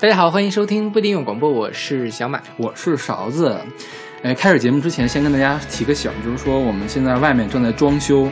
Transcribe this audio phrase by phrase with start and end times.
[0.00, 2.40] 大家好，欢迎收听不一定有广播，我是小马。
[2.56, 3.60] 我是勺子。
[4.22, 8.30] 哎，开始节目之前，先跟大家提个醒，就是说我们现在外面正在装修，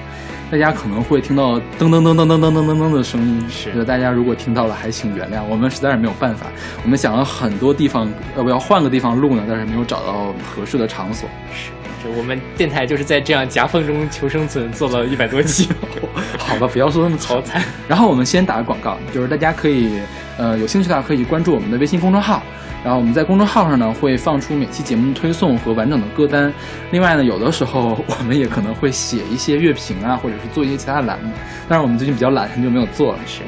[0.48, 3.44] 大家可能会听到噔噔噔噔噔噔噔噔噔的声音。
[3.50, 6.46] 是大家如果听到了，还请原谅，我们实在是没有办法。
[6.84, 9.42] 我们想了很多地方，要不要换个地方录呢？
[9.48, 11.28] 但是没有找到合适的场所。
[11.52, 11.72] 是，
[12.06, 15.68] 这我们电台就是在这样夹缝中求生存，做了一百多期。
[16.38, 17.62] 好吧，不要说那么好惨。
[17.88, 19.98] 然后我们先打个广告，就是大家可以，
[20.38, 22.42] 呃，有兴趣的话可以关注我们的微信公众号。
[22.84, 26.52] 然后我们在公众号上呢会放出每期节目的推送和完整的歌单。
[26.92, 31.32] 另外呢，有的时候 我们也可能会写一些乐评啊，或者是做一些其他的栏目。
[31.68, 33.18] 但是我们最近比较懒，很久没有做了。
[33.26, 33.42] 是。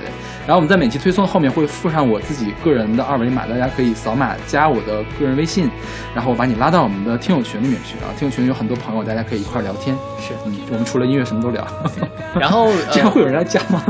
[0.48, 5.70] 然后我们在每期推送后面会附上我自己个人的二维码，大家可以扫码加我的个人微信，
[6.15, 7.98] 然后我把你拉到我们的听友群里面去。
[7.98, 9.95] 啊听友群有很多朋友，大家可以一块聊天。
[10.19, 11.69] 是，嗯，我们除了音乐什么都聊。
[12.34, 13.83] 然后 这样会有人来加吗？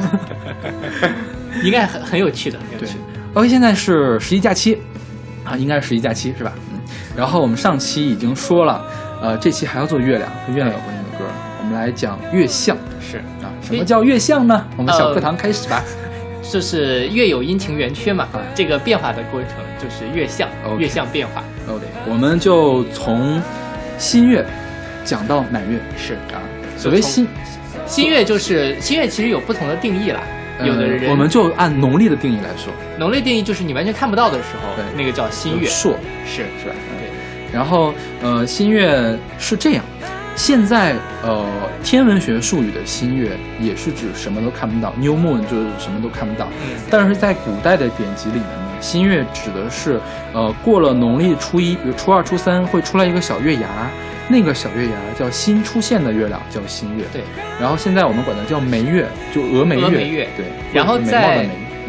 [1.63, 2.59] 应该很很有趣的。
[2.77, 2.89] 对。
[3.35, 4.83] OK，现在是十一假期。
[5.45, 6.53] 啊，应该是十一假期是吧？
[6.73, 6.81] 嗯，
[7.17, 8.85] 然后我们上期已经说了，
[9.23, 11.25] 呃，这期还要做月亮，跟月亮有关系的歌，
[11.61, 12.77] 我们来讲月相。
[13.01, 14.67] 是啊，什么叫月相呢？
[14.77, 15.85] 我们小课堂开始吧。
[16.43, 21.43] 就是月有阴晴圆缺嘛，这个变化的过程就是月相，月相变化。
[21.69, 23.41] OK，我们就从
[23.99, 24.45] 新月
[25.05, 25.79] 讲到满月。
[25.97, 26.41] 是啊，
[26.77, 27.27] 所谓新
[27.87, 30.21] 新月就是新月，其实有不同的定义啦。
[30.65, 36.75] 有的人，我们就按农历的定义来说，农历定义就是你完全看不到的时候，对，那个叫新月，朔是是吧？
[36.99, 37.55] 对。
[37.55, 39.85] 然后呃，新月是这样，
[40.39, 40.95] 现在
[41.25, 41.45] 呃，
[41.83, 46.47] 天文学术语的新月也是指什么都看不到，new moon 就是什么都看不到。
[46.63, 46.77] 嗯。
[46.89, 50.01] 但是在古代的典籍里面呢，新月指的是
[50.33, 53.69] 呃，过了农历初一，比如初二、初三会出来一个小月牙。
[54.29, 57.05] 那个小月牙叫新出现的月亮，叫新月。
[57.13, 57.23] 对，
[57.61, 59.87] 然后现在我们管它叫眉月，就峨眉月。
[59.87, 60.47] 峨眉月，对。
[60.73, 61.49] 然后在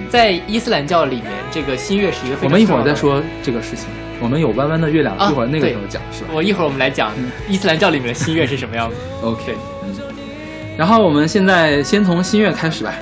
[0.09, 2.37] 在伊斯兰教里面，这个新月是一个。
[2.41, 3.85] 我们一会儿再说这个事情。
[4.21, 6.29] 我们有弯弯的月亮，一会儿那个时候讲，是吧？
[6.33, 7.11] 我一会儿我们来讲
[7.47, 8.95] 伊斯兰教里面的新月是什么样子。
[9.23, 9.95] OK，嗯。
[10.77, 12.93] 然后我们现在先从新月开始吧。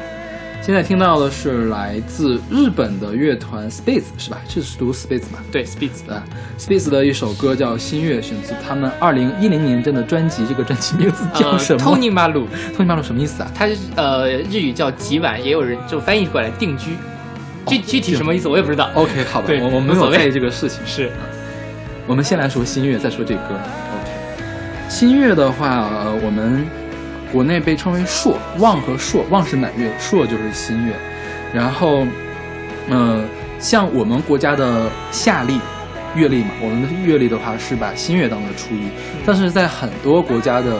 [0.59, 4.37] 现在听到的是来自日本的乐团 Space 是吧？
[4.49, 5.41] 这是读 Space 吧？
[5.49, 6.21] 对，Space 的
[6.59, 10.45] Space 的一首歌叫《新月》，选自他们二零一零年的专辑。
[10.45, 12.47] 这个专辑名字叫什么？Tony Malu。
[12.77, 13.49] Tony Malu 什么意思啊？
[13.55, 16.97] 它呃日语叫吉晚，也有人就翻译过来定居。
[17.67, 18.89] 具具体什么意思我也不知道。
[18.93, 20.79] OK，好吧，我我没有在意这个事情。
[20.85, 21.11] 是，
[22.05, 23.41] 我们先来说新月，再说这歌。
[23.51, 24.11] OK，
[24.89, 25.89] 新月的话，
[26.23, 26.65] 我们
[27.31, 30.93] 国内被称为朔望和朔，望是满月，朔就是新月。
[31.53, 32.05] 然后，
[32.89, 33.25] 嗯，
[33.59, 35.59] 像我们国家的夏历、
[36.15, 38.89] 月历嘛，我们的月历的话是把新月当做初一，
[39.25, 40.73] 但是在很多国家的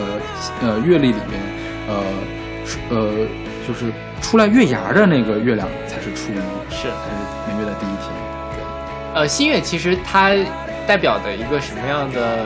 [0.61, 1.41] 呃月历里面，
[1.87, 2.03] 呃，
[2.89, 3.13] 呃，
[3.67, 3.91] 就是
[4.21, 6.37] 出来月牙的那个月亮才是初一，
[6.73, 8.09] 是才是每月的第一天。
[8.55, 8.63] 对，
[9.13, 10.33] 呃，新月其实它
[10.87, 12.45] 代表的一个什么样的？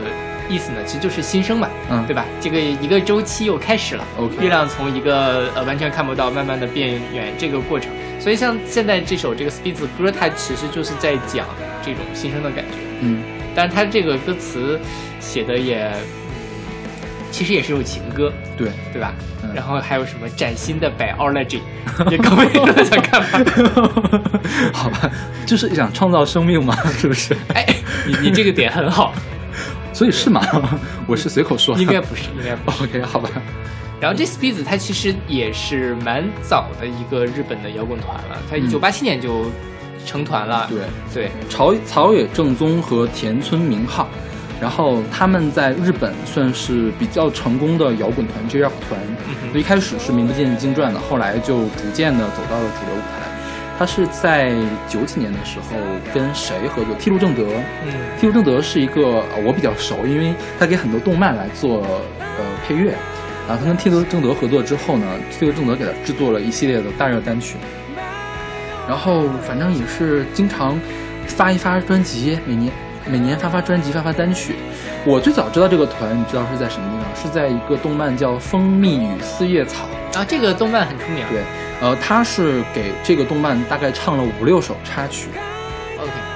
[0.49, 2.25] 意思呢，其实就是新生嘛，嗯，对吧？
[2.41, 4.05] 这个一个周期又开始了。
[4.17, 7.89] OK，月亮从一个呃完全看不到，慢慢的变远，这个过程。
[8.19, 11.47] 所以像现在这首这个 Speed 歌，它其实就是在讲
[11.81, 12.77] 这种新生的感觉。
[12.99, 13.23] 嗯，
[13.55, 14.77] 但是它这个歌词
[15.21, 15.89] 写的也，
[17.31, 19.14] 其实也是首情歌，对对吧？
[19.56, 21.62] 然后还有什么崭新的 Biology，
[22.09, 23.40] 也 各位大家看吧。
[24.72, 25.09] 好吧，
[25.46, 27.36] 就是想创造生命嘛， 是不是？
[27.56, 27.66] 哎，
[28.06, 29.14] 你你这个点很好。
[29.94, 30.42] 所以是吗？
[31.06, 33.30] 我是随口说，应该不是，应该不 OK，好吧。
[34.00, 39.46] 然后这 Speed 它其实也是蛮早的一个日本的摇滚团了，它一九八七年就
[40.06, 40.68] 成团了。
[40.69, 40.80] 对
[41.13, 44.08] 对，朝草野正宗和田村明浩，
[44.61, 49.01] 然后他们在日本算是比较成功的摇滚团 J-Rock 团。
[49.55, 53.27] 一开始是名不见经传的，后来就逐渐的走到了主流舞台。
[53.79, 54.53] 他是在
[54.88, 55.75] 九几年的时候
[56.13, 56.94] 跟谁合作？
[57.00, 57.44] 替路正德。
[57.83, 61.81] 嗯，替路正德是一个我比较熟，因为他给很多动漫来做
[62.19, 62.94] 呃配乐。
[63.47, 67.56] 然后他跟替路正德合作之后呢，替路正德给他制作了一系列的大热单曲。
[68.88, 70.80] 然后反正也是经常
[71.25, 72.71] 发一发专辑，每年
[73.09, 74.56] 每年发发专辑，发发单曲。
[75.06, 77.06] 我最早知道这个团，你知道是在什么地方？
[77.15, 79.86] 是在一个动漫叫《蜂蜜与四叶草》
[80.18, 81.25] 啊，这个动漫很出名。
[81.30, 81.42] 对。
[81.81, 85.30] 呃，他是给这个动漫大概唱了五六首插曲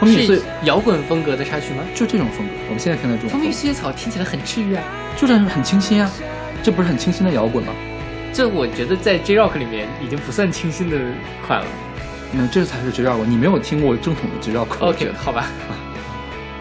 [0.01, 1.83] ，OK，是摇滚风格的插曲吗？
[1.94, 3.29] 就这种风格，我们现在听的这种。
[3.29, 4.83] 蜂蜜四叶草听起来很治愈啊，
[5.15, 6.09] 就是很清新啊，
[6.63, 7.71] 这不是很清新的摇滚吗？
[8.33, 10.97] 这我觉得在 J Rock 里面已经不算清新的
[11.45, 11.67] 款了。
[12.31, 14.79] 嗯，这才是 J Rock，你没有听过正统的 J Rock。
[14.79, 15.45] OK，好吧，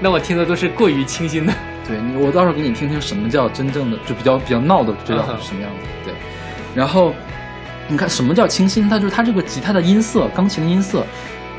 [0.04, 1.52] 那我听的都是过于清新的。
[1.88, 5.86] 对你，我到时候给你听听什么叫真正的，就比较比较闹的 J Rock 是什么样子。
[6.04, 6.12] 对，
[6.74, 7.14] 然后。
[7.86, 8.88] 你看什么叫清新？
[8.88, 11.04] 它就是它这个吉他的音色、钢琴的音色，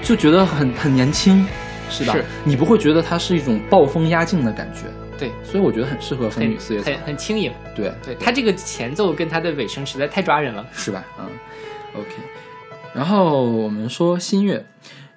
[0.02, 1.46] 就觉得很很年轻，
[1.88, 2.14] 是吧？
[2.14, 4.86] 是你不会觉得它是一种暴风压境的感觉，
[5.20, 7.54] 对，所以我觉得很适合风很雨四月草很，很轻盈。
[7.76, 10.66] 对对它这个前奏跟它的尾声实在太抓人了。
[10.72, 11.06] 是吧？
[11.20, 11.28] 嗯
[11.94, 12.10] ，OK。
[12.92, 14.66] 然后我们说新月，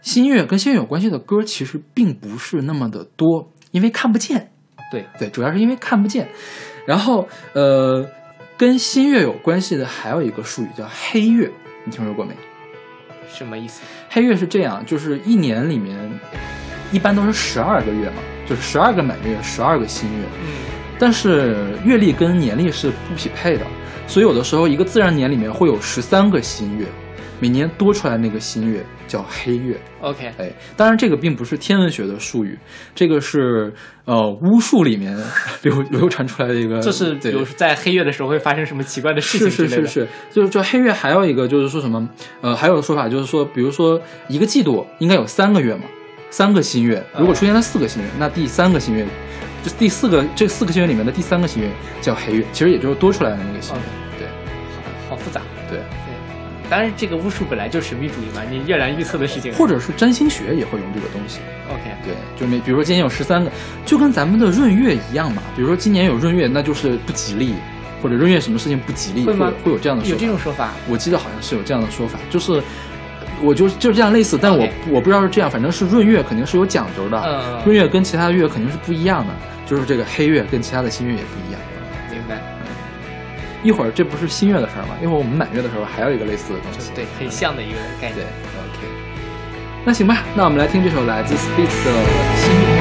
[0.00, 4.50] 新月跟新月有关系的歌其实并不是那么的多，因为看不见。
[4.90, 6.28] 对对，主要是因为看不见。
[6.86, 8.06] 然后呃，
[8.56, 11.50] 跟新月有关系的还有一个术语叫黑月，
[11.84, 12.34] 你听说过没？
[13.28, 13.82] 什么意思？
[14.08, 15.96] 黑月是这样，就是一年里面
[16.90, 20.24] 一般都是十二个月嘛，就是十二个满月，十二个新月。
[20.40, 20.46] 嗯，
[20.98, 23.66] 但是月历跟年历是不匹配的，
[24.06, 26.86] 所以有的时候一个自然年里面会有十三个新月，
[27.40, 29.78] 每年多出来那个新月叫黑月。
[30.00, 32.58] OK，哎，当然这个并不是天文学的术语，
[32.94, 33.72] 这个是
[34.04, 35.16] 呃巫术里面
[35.62, 39.86] 流流传出来的一个， 就是比对如说在黑月的时候会发生什么奇怪的事情之类的。
[39.86, 40.00] 是是。
[40.00, 42.08] 是，就是就黑月还有一个就是说什么，
[42.40, 45.82] 呃，还有的说法就是说，比如说一个季度应该有三个月嘛，
[46.30, 49.04] 三个新月，如果出现了四个新月，那第三个新月，
[49.62, 51.70] 就是第四个这四个新月里面的第三个新月
[52.00, 53.82] 叫黑月，其实也就是多出来的那个新月，
[56.70, 59.52] 当然这个巫术本来就神秘主义嘛，你越难预测的事情。
[59.54, 63.50] 或者是占星学也会用这个东西，OK，对，就没比如说今年有十三个，
[63.84, 67.54] 就跟咱们的闰月一样嘛，比如说今年有闰月，那就是不吉利，
[68.02, 70.18] 或者闰月什么事情不吉利，会吗会有这样的说有。
[70.18, 70.72] 这种说法。
[70.88, 72.62] 我记得好像是有这样的说法，就是
[73.40, 79.32] 我就就这样类似，但我我不知道是这样，反正是闰月肯定是有讲究的，嗯闰月跟其他的月肯定是不一样的，
[79.66, 81.60] 就是这个黑月跟其他的新月也不一样。
[83.68, 84.96] 一会儿这不是新月的事儿吗？
[85.02, 86.90] 一会儿我们满月的时候还有一个类似的东西。
[86.94, 88.26] 对，很像的一个概对念。
[88.64, 88.78] ，OK。
[89.84, 91.92] 那行吧，那我们来听这首来自 Spitz 的
[92.34, 92.78] 新月。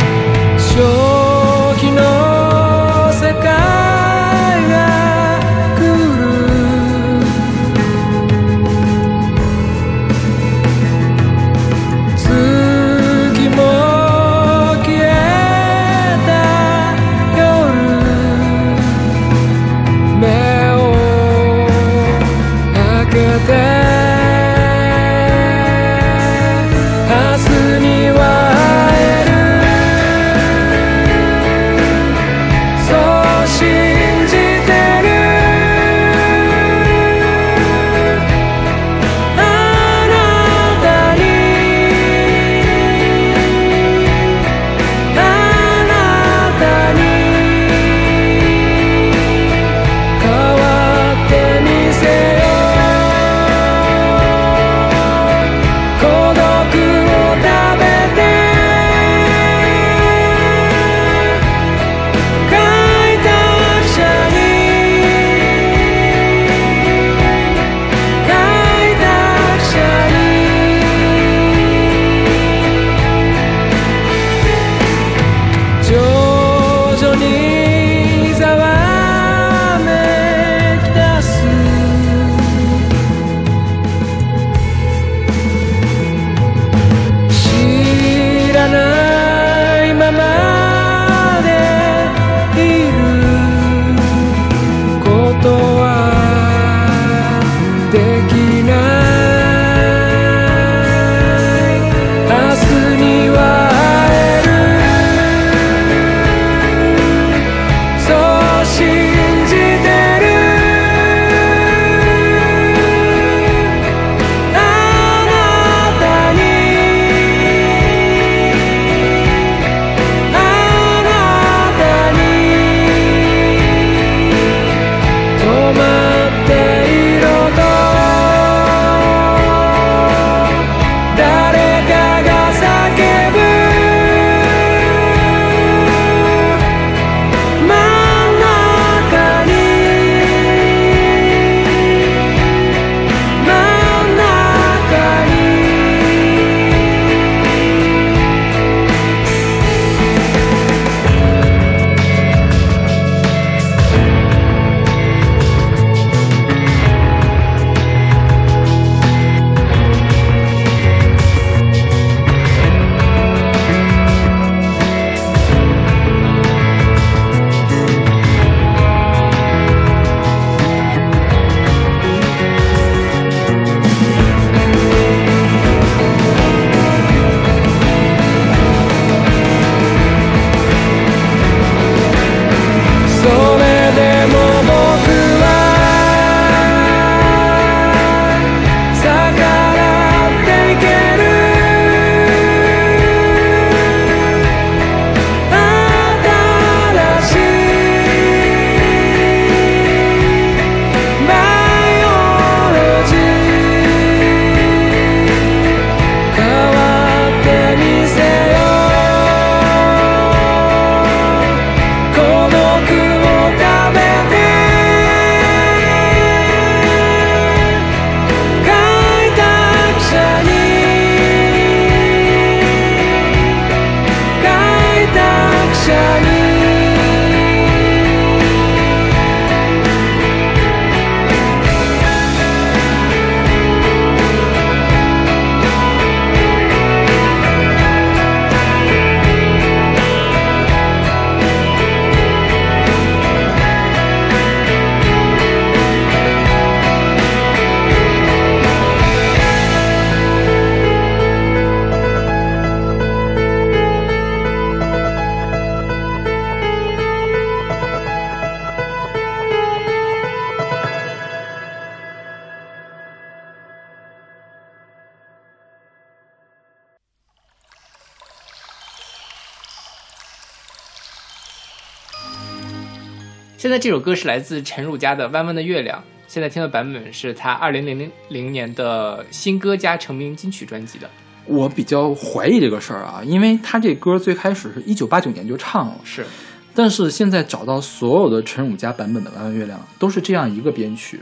[273.77, 281.07] 在这首歌是来自陈汝佳的《弯弯的月亮》，现在听的版本是他二零零零年的新歌加成名金曲专辑的。
[281.45, 286.25] 我比较怀疑这个事儿啊，因为他这歌最开始是一九八九年就唱了，是，
[286.73, 291.19] 但是现在找到所有的陈汝佳版本的《弯弯月亮》都是这样一个编曲。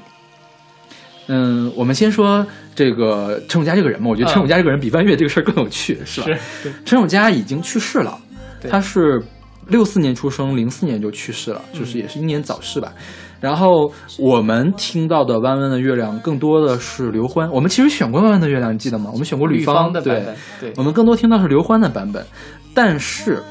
[1.28, 6.28] 嗯，我们先说这个陈汝佳这个人嘛，我觉得陈汝佳这个人比弯月这个事儿更有趣，是吧？
[6.64, 8.18] 是陈汝佳已经去世了，
[8.62, 9.22] 对他是
[9.68, 12.94] 六四年出生，零四年就去世了，就是也是英年早逝吧。
[13.42, 19.10] 然后我们听到的《弯弯的月亮》更多的是刘欢，我们其实选过《弯弯的月亮》，你记得吗？
[19.12, 20.74] 我们选过吕方对的版本，对。
[20.78, 22.26] 我们更多听到是刘欢的版本，
[22.74, 23.44] 但是，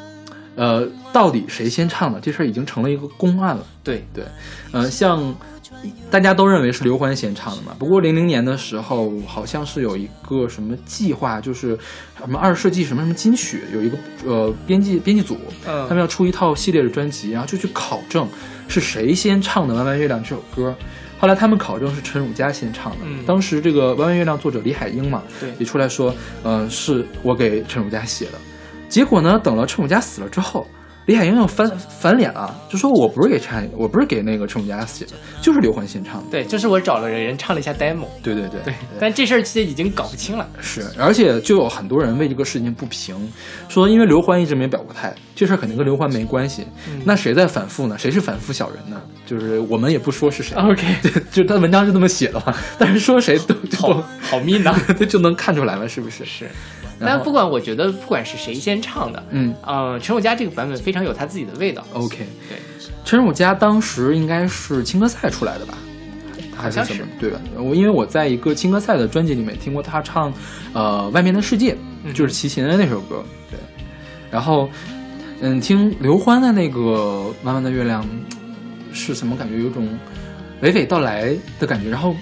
[0.56, 2.18] 呃，到底谁先唱的？
[2.18, 3.64] 这事儿已经成了一个公案了。
[3.85, 4.04] 对。
[4.12, 4.25] 对，
[4.73, 5.35] 呃，像
[6.11, 7.75] 大家都认为是刘欢先唱的嘛。
[7.79, 11.79] 不过零零年的时候，好像是有一个什么计划，就是
[12.19, 18.29] 什么二十世纪什么什么金曲，有一个呃编辑编辑组，嗯他们要出一套系列的专辑，然后就去考证
[18.69, 20.75] 是谁先唱的《弯弯月亮》这首歌。
[21.19, 28.33] 后来他们考证是陈汝佳先唱的，嗯当时这个《弯弯月亮》作者李海英嘛，对也出来说，呃，是我给陈汝佳写的。
[28.88, 30.69] 结果呢，等了陈汝佳死了之后，
[31.06, 36.30] 李海英又翻翻脸了，就说我不是给陈，我不是给那个陈汝佳写的，就是刘欢先唱的。
[36.30, 40.49] 对，就是我找了人唱了一下 demo，对对对对，但这事儿其实已经搞不清了。
[40.61, 43.14] 是，而且就有很多人为这个事情不平，
[43.68, 46.66] 说因为刘欢一直没表过态，这事儿肯定跟刘欢没关系。
[46.88, 47.99] 嗯那谁在反复呢？
[47.99, 49.00] 谁是反复小人呢？
[49.26, 50.56] 就是我们也不说是谁。
[50.56, 54.75] OK， 对，就他文章是这么写的嘛，但是说谁都就好好密呢。
[54.99, 56.25] 就就能看出来了，是不是？
[56.25, 56.49] 是，
[57.01, 61.85] 但不管我觉得不管是谁先唱的，嗯呃，陈汝佳这个版本非常有他自己的味道。
[61.93, 62.19] ，OK。
[62.49, 62.59] 对，
[63.05, 65.75] 陈汝佳当时应该是青歌赛出来的吧？
[66.57, 67.09] 还是好像是什么？
[67.19, 67.41] 对吧？
[67.57, 70.33] 我因为我在一个青歌赛的专辑里面听过他唱，
[70.73, 71.73] 呃，《外面的世界》，
[72.05, 73.25] 嗯就是齐秦的那首歌。
[73.51, 73.59] 对，
[74.31, 74.69] 然后，
[75.41, 76.79] 嗯，听刘欢的那个
[77.45, 78.05] 《弯弯的月亮》，
[78.93, 79.59] 是什么感觉？
[79.59, 79.89] 有种
[80.63, 81.91] 娓娓道来的感觉。
[81.91, 82.15] 然后，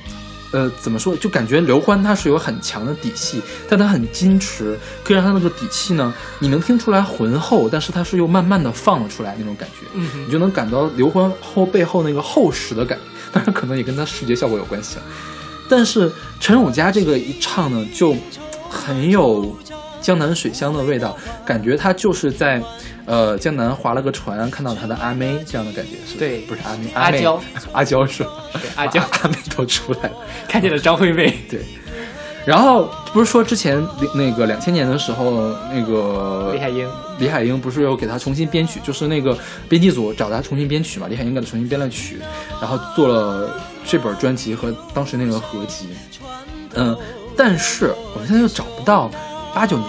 [0.52, 1.16] 呃，怎么说？
[1.16, 9.86] 就感觉刘欢他是有很强的底气，但他很矜持，可以让他那个底气呢，你能听出来浑厚，但是他是又慢慢的放了出来那种感觉。
[9.94, 15.02] 嗯你就能感到刘欢后背后那个厚实的感觉，当然可能也跟他视觉效果有关系了。
[15.68, 18.14] 但是陈汝佳这个一唱呢，就
[18.68, 19.56] 很有
[20.02, 21.16] 江南水乡的味道，
[21.46, 22.62] 感觉他就是在
[23.06, 26.40] 呃江南划了个船，看到他的阿妹这样的感觉，是对。
[26.42, 27.42] 不是阿妹，阿娇，
[27.72, 28.30] 阿娇是吧？
[28.54, 29.00] 对阿娇。
[29.22, 30.12] 阿妹都出来了。
[30.48, 31.60] 看见了张惠妹，对，
[32.44, 33.82] 然后不是说之前
[34.14, 39.36] 那个两千年的时候，那个李海英，李海英不是又给他重新编曲，就是那个
[39.68, 42.20] 编辑组找他重新编曲嘛，李海英给他重新编了曲，
[42.60, 45.88] 然后做了这本专辑和当时那个合集。
[46.74, 46.96] 嗯，
[47.36, 49.10] 但是我们现在又找不到
[49.54, 49.88] 八九年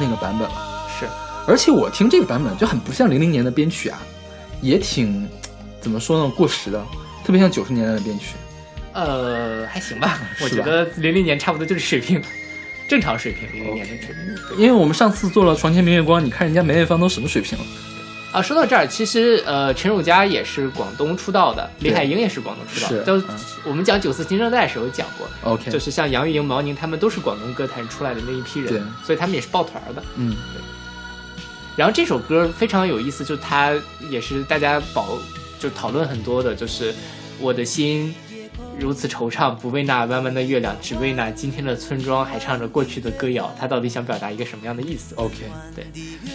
[0.00, 0.63] 那个版本了，是
[1.46, 4.00] 而且我听这个版本就很不像零零年的编曲啊，
[4.62, 5.28] 也挺
[5.80, 6.84] 怎么说呢，过时的，
[7.24, 8.34] 特别像九十年代的编曲。
[8.92, 12.22] 呃，还行吧， 我觉得零零年差不多就是水平，
[12.88, 14.58] 正常水平，零零年的水平。
[14.58, 17.64] 因为我们上次做了《床前明月光》，你看人家梅艳芳都什么水平了？
[18.32, 22.98] 啊，说到这儿，其实呃，陈汝佳也是广东出道的，李海英也是广东出道的。
[22.98, 30.02] 是都嗯我们讲九四新生代时候讲过，OK，就是像杨钰莹、毛宁他们都是广东歌坛出来的那一批人，所以他们也是抱团儿的。
[30.16, 30.36] 嗯，
[31.76, 33.72] 然后这首歌非常有意思，就它
[34.10, 35.18] 也是大家保
[35.58, 36.94] 就讨论很多的，就是
[37.40, 38.14] 我的心
[38.78, 43.54] 如此惆怅，不为那弯弯的月亮，只为那今天的村庄，还唱着过去的歌谣。
[43.58, 45.36] 它到底想表达一个什么样的意思？OK，
[45.74, 45.84] 对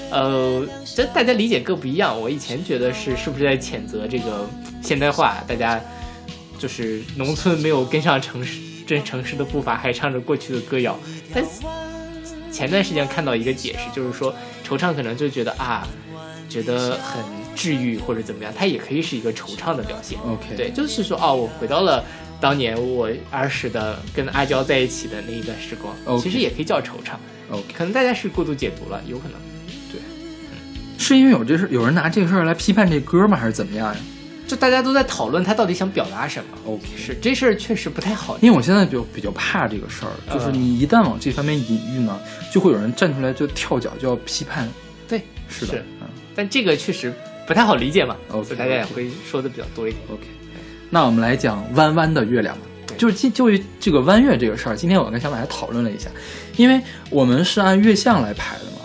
[0.09, 0.65] 呃，
[0.95, 2.19] 这大家理解各不一样。
[2.19, 4.47] 我以前觉得是是不是在谴责这个
[4.81, 5.81] 现代化，大家
[6.57, 10.97] 就是农村没有跟上城市这城市的步伐，还唱着过去的歌谣。
[11.33, 11.45] 但
[12.51, 14.33] 前段时间看到一个解释，就是说
[14.69, 15.87] 惆怅可能就觉得啊，
[16.47, 17.23] 觉得很
[17.55, 20.19] 治愈或者怎么样，它也可以是一个惆怅的表现。
[20.19, 22.03] OK，对，就是说哦，我回到了
[22.39, 27.15] 当年我儿时的跟阿娇在一起的那一段时光其实也可以叫惆怅。
[27.49, 29.33] OK，可能大家是过度解读了，有可能。
[29.91, 29.99] 对
[30.97, 33.35] 是因为有这事，有人拿这个事儿来批判这歌吗？
[33.35, 33.99] 还是怎么样呀
[34.49, 36.57] 就大家都在讨论他到底想表达什么。
[36.65, 38.35] ？OK，是这事儿确实不太好。
[38.41, 42.19] 因为我现在比较比较怕这个事儿，就是嗯你一旦往这方面隐喻呢，
[42.51, 44.67] 就会有人站出来就跳脚，就要批判，
[45.07, 47.13] 对，是的，嗯但这个确实
[47.45, 50.01] 不太好理解嘛所以大家也会说的比较多一点。
[50.11, 50.23] ，OK。
[50.89, 52.57] 那我们来讲弯弯的月亮
[52.97, 56.09] 就是就就于这个弯月这个事儿，今天我跟小马还讨论了一下，
[56.57, 58.78] 因为我们是按月相来排的嘛，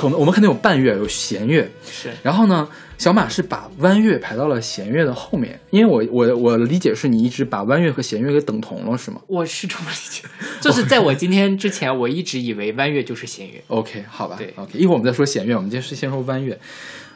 [0.00, 2.66] 可能我们肯定有半月，有弦月，是然后呢，
[2.96, 10.22] 小马是把弯月排到了弦月的后面，因为我我我理解是你一直把弯月和弦月给等同了，是吗我是这么理解，
[10.58, 13.62] 就是在我今天之前，我一直以为弯月就是弦乐。
[13.68, 16.58] OK，好吧，对，OK，一会儿我们再说弦月，我们今天是先说弯月。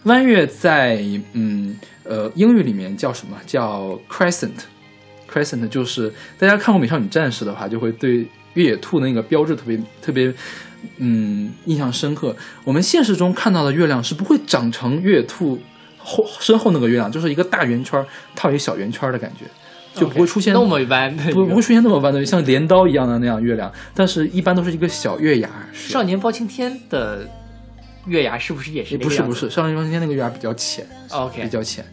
[0.03, 3.41] 弯月在嗯呃，英语里面叫什么？
[3.47, 4.51] 叫 crescent。
[5.33, 10.33] crescent 就是大家看过《美少女战士》的话，就会对越野兔的那个标志特别特别，
[10.97, 12.35] 嗯，印象深刻。
[12.65, 15.61] 我们现实中看到的月亮是不会长成越野兔
[15.99, 19.45] 后身后那个月亮，就是一个大圆圈儿套一个小圆圈儿的感觉，
[19.99, 25.49] 就不会出现那么弯，不不会出现那么弯的，像镰刀一样的那样月亮，但是一般都是一个小月牙。
[25.73, 27.29] 少年包青天的
[28.07, 31.85] 月牙是不是也是不是不是，少年包青天那个月牙比较浅，？OK，比较浅。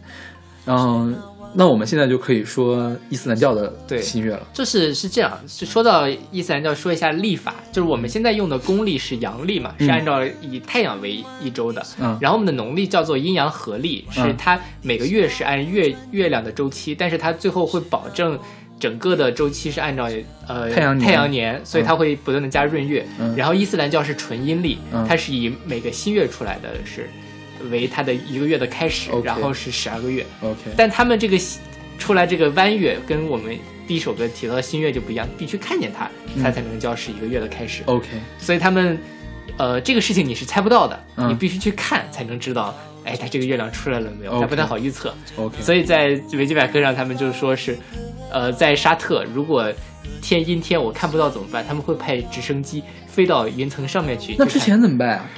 [0.65, 1.17] 嗯，
[1.53, 4.41] 那我们现在就可以说伊斯兰教的对新月了。
[4.53, 9.85] 就是是这样，就说到伊斯兰教，说一下历法，就是我们现在用的公历是阳历嘛，嗯。
[9.85, 12.17] 是按照以太阳为一周的，嗯。
[12.21, 14.35] 然后我们的农历叫做阴阳合历，是嗯。
[14.37, 18.39] 它每个月是按月月亮的周期，但是它最后会保证
[18.79, 20.09] 整个的周期是按照
[20.47, 23.05] 呃太阳年太阳年，所以它会不断的加闰月。
[23.19, 23.35] 嗯。
[23.35, 25.05] 然后伊斯兰教是纯阴历，嗯。
[25.07, 27.09] 它是以每个新月出来的是
[27.69, 30.25] 为它的一个月的开始然后是十二个月。
[30.41, 31.61] OK，但他们这个新
[31.99, 33.55] 出来这个弯月跟我们
[33.87, 37.83] 第一首歌提到的新月就不一样，必须看见它，嗯它才能叫是一个月的开始。
[37.85, 38.07] OK，
[38.39, 38.97] 所以他们，
[39.57, 45.13] 呃，这个事情你是猜不到的，嗯你必须去看才能知道，哎，它这个月亮出来了没有它不太好预测。
[45.35, 47.77] OK，所以在维基百科上，他们就说是，
[48.31, 49.71] 呃，在沙特，如果
[50.21, 51.63] 天阴天我看不到怎么办？
[51.67, 54.35] 他们会派直升机飞到云层上面去。
[54.39, 55.29] 那之前怎么办啊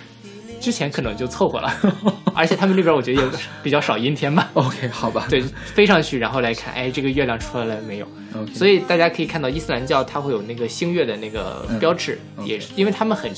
[0.63, 1.69] 之前可能就凑合了，
[2.33, 3.29] 而且他们那边我觉得也
[3.61, 4.49] 比较少阴天吧。
[4.53, 5.27] ？OK，好吧。
[5.29, 13.29] 对，飞上去然后来看，哎，这个月亮出来了没有？，OK，所以大家可以看到伊斯兰教它会有那个星月的那个嗯标志也是因为他们很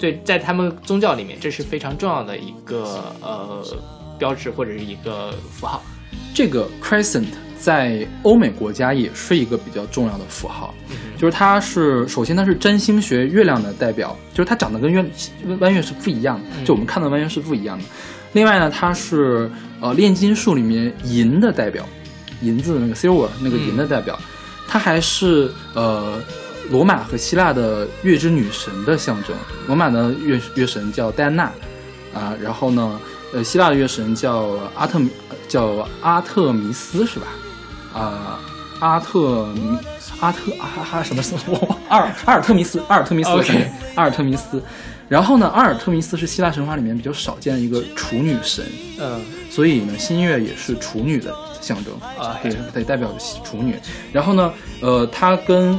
[0.00, 3.64] 对，在他们宗教里面这是非常重要的一个呃
[4.18, 5.80] 标志或者是一个符号。
[6.34, 10.74] 这个 crescent 在欧美国家也是一个比较重要的符号，
[11.16, 15.04] 就是它是首先它是占星学月亮的代表，就是它长得跟月
[15.60, 17.84] 弯月是不一样的，嗯就我们看到弯月是不一样的。
[18.32, 21.88] 另外呢，它是呃炼金术里面银的代表，
[22.42, 24.18] 银子的那个 silver 那个银的代表，
[24.68, 26.20] 它还是呃
[26.70, 29.34] 罗马和希腊的月之女神的象征。
[29.66, 31.44] 罗马的月月神叫戴安娜
[32.12, 33.00] 啊，然后呢，
[33.32, 35.08] 呃，希腊的月神叫阿特米，
[35.48, 37.26] 叫阿特弥斯是吧？
[37.96, 38.40] 啊、
[38.80, 39.78] 阿特弥
[40.20, 44.62] 阿特啊哈什么什么我忘阿尔阿尔特弥斯阿尔特弥斯 OK 阿尔特弥斯。
[45.08, 48.64] 然后呢，阿尔特弥斯是希腊神话里面比较少见的一个处女神，
[48.98, 51.94] 嗯所以呢，新月也是处女的象征。
[52.18, 53.08] 啊，对，得代表
[53.44, 53.76] 处女。
[54.12, 55.78] 然后呢，呃，它跟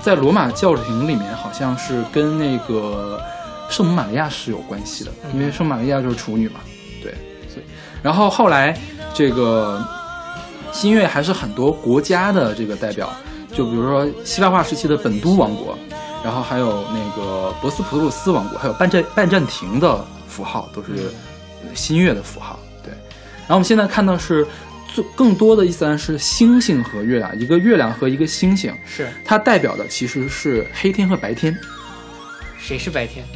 [0.00, 3.20] 在罗马教廷里面好像是跟那个
[3.68, 6.60] 圣母玛利亚是有关系的，因为圣母玛利亚就是处女嘛。
[7.02, 7.12] 对，
[7.52, 7.66] 所以
[8.00, 8.78] 然后后来
[9.12, 9.84] 这个
[10.78, 13.12] 新月还是很多国家的这个代表，
[13.52, 15.76] 就比如说希腊化时期的本都王国，
[16.22, 21.10] 然后还有那个博斯普鲁斯王国，还有拜占拜占庭的符号都是
[21.64, 22.56] 呃新月的符号。
[22.84, 24.46] 对，然后我们现在看到是
[24.94, 31.58] 最更多的伊斯兰是星星和月亮，一个月亮和一个星星，是它代表的其实是黑天和白天。
[32.56, 33.26] 谁是白天？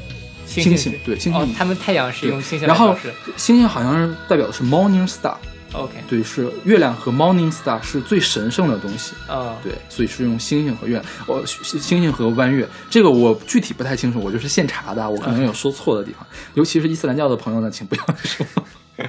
[0.46, 2.96] 星星对星星哦，他们太阳是用星星然后。
[3.36, 5.34] 星星好像是代表的是 morning star，
[5.74, 9.14] OK，对，是月亮和 morning star 是最神圣的东西。
[9.26, 18.46] 啊，对，所以是用星星和月亮，我、星星星和弯月，这个我具体不太清楚，我就是现查的，我可能有说错的地方， 尤其是伊斯兰教的朋友呢，请不要说。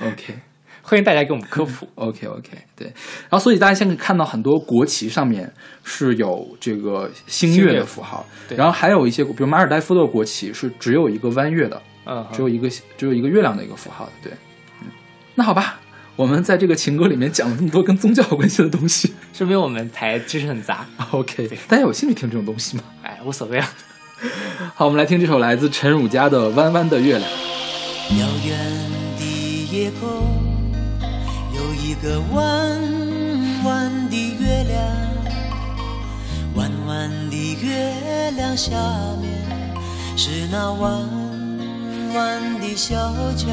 [0.00, 0.34] OK
[0.82, 1.88] 欢迎大家给我们科普。
[1.96, 8.56] OK OK，对，然后所以大家现在看到很多国旗上面是有这个星月的符号，对。
[8.56, 14.32] 然后还有一些，比如马尔代夫的国旗是只有一个弯月的，嗯，只有一个只有一个月亮的一个符号的，对，
[14.82, 14.88] 嗯，
[15.34, 15.80] 那好吧，
[16.16, 20.86] 我们在这个情歌里面讲了那么多跟宗教有关系的东西说明我们台知识很杂。
[21.10, 22.84] ，OK，大家有兴趣听这种东西吗？
[23.02, 23.70] 哎，无所谓啊。
[24.74, 27.30] 好，我们来听这首来自陈汝佳的《弯弯的月亮》。
[28.18, 28.58] 遥远
[29.18, 30.08] 的夜空
[31.54, 32.80] 有一个弯
[33.64, 34.80] 弯的月亮，
[36.54, 38.70] 弯弯的月亮下
[39.20, 39.30] 面
[40.16, 40.92] 是那弯
[42.14, 42.96] 弯的小
[43.36, 43.52] 桥，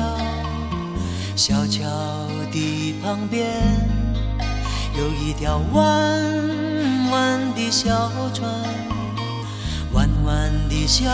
[1.36, 1.90] 小桥
[2.52, 3.50] 的旁边
[4.96, 8.50] 有一条弯弯的小船，
[9.94, 11.10] 弯弯的小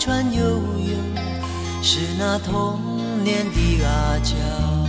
[0.00, 0.96] 船悠悠。
[1.80, 2.80] 是那童
[3.22, 4.81] 年的阿娇。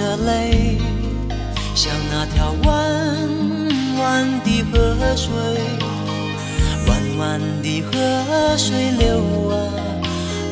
[0.00, 0.78] 的泪，
[1.74, 2.72] 像那条弯
[3.98, 5.28] 弯的河水，
[6.88, 9.54] 弯弯的河水流啊，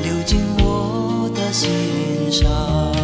[0.04, 2.97] 流进我的心上。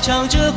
[0.00, 0.49] 唱着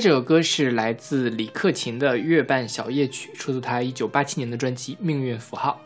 [0.00, 5.78] 这首歌是来自李克勤的《月半小夜曲》，出自他一九八七年的专辑《命运符号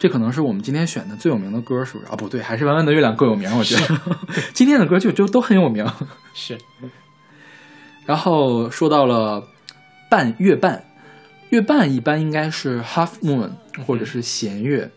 [0.00, 2.10] 这可能是我们今天选的最有名的歌，是不是？
[2.10, 4.00] 啊，不对，还是《弯弯的月亮》更有名，我觉得。
[4.52, 5.84] 今天的歌就就都很有名。》。
[6.34, 6.58] 是，
[8.04, 9.46] 然后说到了
[10.10, 10.84] 半月半，
[11.50, 13.52] 月半一般应该是 half moon
[13.86, 14.90] 或者是弦乐，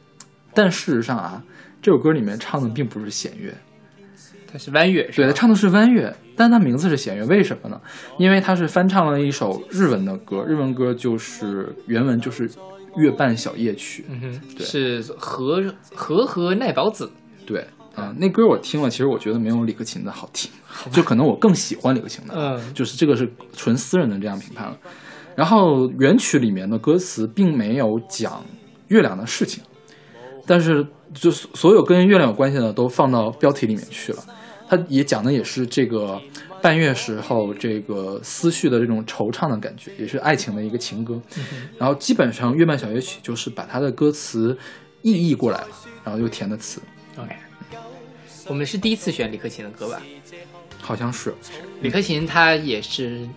[0.56, 1.44] 但事实上啊，
[1.84, 3.54] 这首歌里面唱的并不是弦乐，
[4.52, 7.80] 它是弯月，对，吧他唱的是弯月，但他名字是弦月，为什么呢？
[8.18, 12.50] 因为他是翻唱了一首日文的歌，日文歌就是原文就是
[12.96, 17.12] 《月半小夜曲》，嗯哼，对是和和和奈保子，
[17.46, 17.66] 对。
[17.94, 20.50] 啊、那歌我听了，其实我觉得没有李克勤的好听，
[20.94, 24.78] 就可能我更喜欢李克勤的，嗯就是这个是纯私人的这样评判了。
[25.36, 28.46] 然后原曲里面的歌词并没有讲
[28.88, 29.62] 月亮的事情，
[30.48, 34.24] 但是就所所有跟月亮有关系的都放到标题里面去了。
[34.72, 36.18] 它也讲的也是这个
[36.62, 41.22] 半月时候这个思绪的这种惆怅的感觉，也是爱情的一个情歌。
[41.78, 44.58] 然后基本上《月半小夜曲》就是把他的歌词
[45.02, 45.68] 意译过来了，
[46.06, 46.82] 然后又填的词
[47.18, 47.36] ，OK，
[48.48, 50.02] 我们是第一次选李克勤的歌吧？
[50.80, 51.36] 好像是
[51.82, 53.28] 李克勤他也是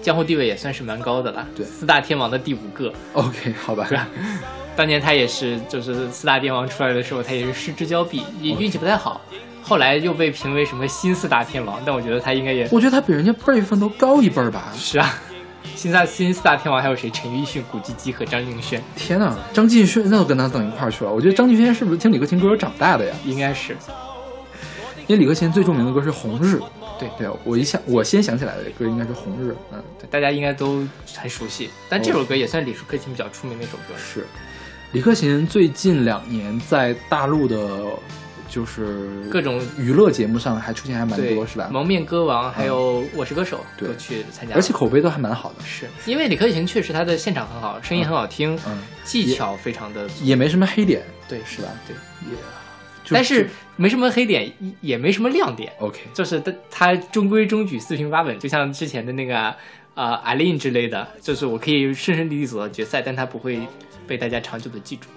[0.00, 2.94] 江湖地位也算是蛮高的了，对四大天王的第五个。
[3.14, 4.06] OK 好吧？
[4.76, 9.20] 当年他也是，就是四大天王出来的时候，他也是失之交臂，也运气不太好
[9.64, 14.70] 后来又被评为什么新四大天王，但我觉得他应该也我觉得他比人家辈分都高一辈儿吧。
[14.76, 15.18] 是啊。
[15.74, 17.10] 新大新四大天王还有谁？
[17.10, 21.12] 陈奕迅、古巨基和张敬轩，天呐，张敬轩那都跟他等一块儿去了。
[21.12, 23.14] 我觉得张敬轩是不是听李克勤歌长大的呀？
[23.24, 23.76] 应该是
[25.06, 26.56] 因为李克勤最著名的歌是《红日》。
[26.98, 29.50] 对对，我一想，我先想起来的歌应该是《红日》。
[29.72, 31.68] 嗯，对，大家应该都很熟悉。
[31.88, 33.94] 但这首歌也算李克勤比较出名的一首歌。
[33.98, 34.24] 是，
[34.92, 37.58] 李克勤最近两年在大陆的，
[38.54, 41.68] 就是各种娱乐节目上还出现还蛮多，是吧？
[41.72, 45.64] 蒙面歌王还有我是歌手对都去参加，而且口碑都还蛮好的。
[45.64, 51.68] 是因为李克勤确实他的现场很好，声音很好听，嗯，技巧非常的也没什么黑点，对，是吧？
[51.84, 51.96] 对，
[52.30, 52.38] 也，
[53.10, 59.36] 但是没什么黑点，也没什么亮点，OK，就是他他中规中矩，四平八稳，就像之前的那个
[59.94, 63.58] 啊阿琳之类的，就是我可以顺顺利利走到决赛，但他不会
[64.06, 65.08] 被大家长久的记住。